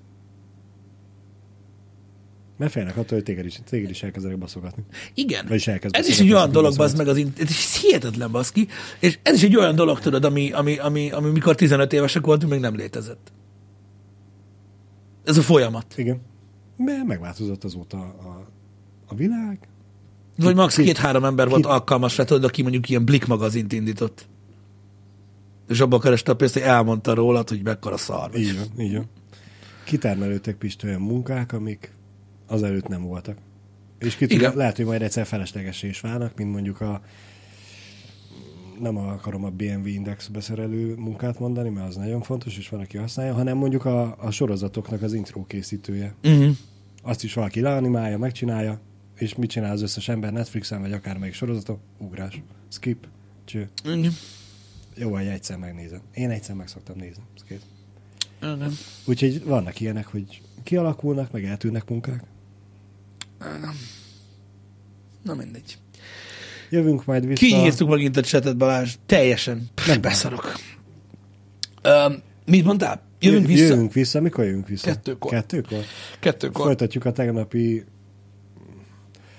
[2.58, 4.84] Mert félnek attól, hogy téged is, téged is elkezdenek baszogatni.
[5.14, 5.44] Igen.
[5.48, 6.76] Vagyis elkezd Ez is egy olyan dolog, baszogatsz.
[6.76, 10.24] bazd meg az internet, ez is hihetetlen baszki, és ez is egy olyan dolog, tudod,
[10.24, 13.32] ami, ami, ami, ami mikor 15 évesek voltunk, még nem létezett.
[15.24, 15.94] Ez a folyamat.
[15.96, 16.20] Igen.
[16.76, 18.46] Mert megváltozott azóta a,
[19.06, 19.58] a világ.
[20.36, 20.76] Vagy max.
[20.76, 24.26] két-három ember volt ki- alkalmas rá, tudod, aki mondjuk ilyen Blik magazint indított.
[25.68, 28.40] És abban kereste a pénzt, hogy elmondta rólad, hogy mekkora szar vagy.
[28.40, 29.08] Így van, így van.
[29.84, 31.92] Kitermelődtek Pist olyan munkák, amik
[32.46, 33.36] azelőtt nem voltak.
[33.98, 37.00] És ki tudja, lehet, hogy majd egyszer feleslegesé is válnak, mint mondjuk a
[38.84, 42.96] nem akarom a BMW index beszerelő munkát mondani, mert az nagyon fontos, és van, aki
[42.96, 46.14] használja, hanem mondjuk a, a sorozatoknak az intro készítője.
[46.24, 46.56] Uh-huh.
[47.02, 48.80] Azt is valaki leanimálja, megcsinálja,
[49.16, 51.78] és mit csinál az összes ember Netflixen, vagy akármelyik sorozaton?
[51.98, 52.42] Ugrás.
[52.68, 53.06] Skip.
[53.44, 53.68] Cső.
[53.84, 54.12] Igen.
[54.96, 56.00] Jó, hogy egyszer megnézem.
[56.14, 57.22] Én egyszer meg szoktam nézni.
[57.48, 57.60] Ez.
[58.40, 58.72] Igen.
[59.04, 62.24] Úgyhogy vannak ilyenek, hogy kialakulnak, meg eltűnnek munkák.
[65.22, 65.78] Na mindegy.
[66.74, 67.46] Jövünk majd vissza.
[67.46, 68.94] Kinyírtuk megint a csetet, Balázs.
[69.06, 69.68] Teljesen.
[69.86, 70.54] Nem beszarok.
[71.84, 73.02] Um, mit mondtál?
[73.20, 73.64] Jövünk vissza?
[73.64, 74.20] Jövünk vissza.
[74.20, 74.86] Mikor jövünk vissza?
[74.86, 75.30] Kettőkor.
[75.30, 75.78] Kettőkor?
[76.20, 76.64] Kettőkor.
[76.64, 77.84] Folytatjuk a tegnapi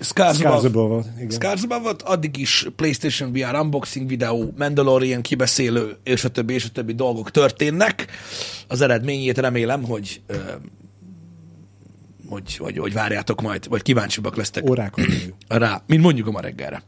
[0.00, 1.06] Skarsgård Skarsgård volt.
[1.16, 1.30] Igen.
[1.30, 6.68] Skarsgård volt, addig is PlayStation VR unboxing videó, Mandalorian kibeszélő, és a többi, és a
[6.68, 8.06] többi dolgok történnek.
[8.68, 10.20] Az eredményét remélem, hogy
[12.28, 15.04] hogy, hogy, hogy várjátok majd, vagy kíváncsibbak lesztek Órákon
[15.48, 16.82] rá, mint mondjuk a ma reggelre.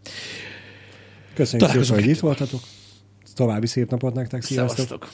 [1.34, 2.60] Köszönjük Találkozunk szépen, hogy itt voltatok.
[3.34, 4.42] További szép napot nektek.
[4.42, 4.76] Sziasztok.
[4.76, 5.08] Szevasztok!